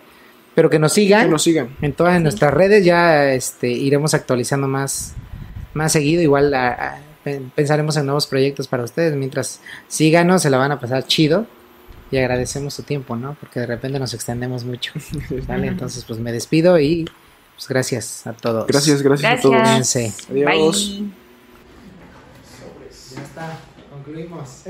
[0.55, 1.69] pero que nos sigan Que nos sigan.
[1.83, 2.83] en todas nuestras redes.
[2.83, 5.13] Ya este, iremos actualizando más,
[5.75, 6.23] más seguido.
[6.23, 6.97] Igual a- a-
[7.55, 9.15] pensaremos en nuevos proyectos para ustedes.
[9.15, 11.45] Mientras síganos, se la van a pasar chido.
[12.09, 13.35] Y agradecemos su tiempo, ¿no?
[13.39, 14.93] Porque de repente nos extendemos mucho.
[15.47, 15.67] ¿vale?
[15.67, 17.09] Entonces, pues me despido y
[17.55, 18.67] pues gracias a todos.
[18.67, 19.55] Gracias, gracias, a todos.
[19.55, 19.93] Adiós.
[20.29, 21.11] Bye.
[23.15, 23.59] Ya está,
[23.89, 24.63] concluimos.